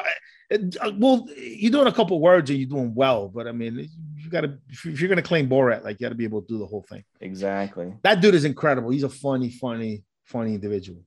[0.52, 3.88] it- uh, well, you're doing a couple words and you're doing well, but I mean,
[4.16, 6.42] you got to if you're going to claim Borat, like you got to be able
[6.42, 7.04] to do the whole thing.
[7.20, 7.94] Exactly.
[8.02, 8.90] That dude is incredible.
[8.90, 11.02] He's a funny, funny, funny individual.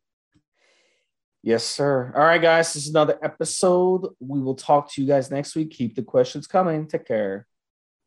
[1.44, 2.12] Yes, sir.
[2.16, 2.74] All right, guys.
[2.74, 4.08] This is another episode.
[4.20, 5.70] We will talk to you guys next week.
[5.72, 6.88] Keep the questions coming.
[6.88, 7.46] Take care.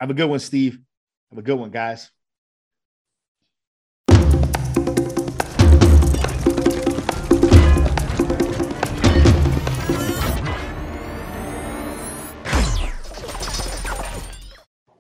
[0.01, 0.78] Have a good one, Steve.
[1.31, 2.10] Have a good one, guys.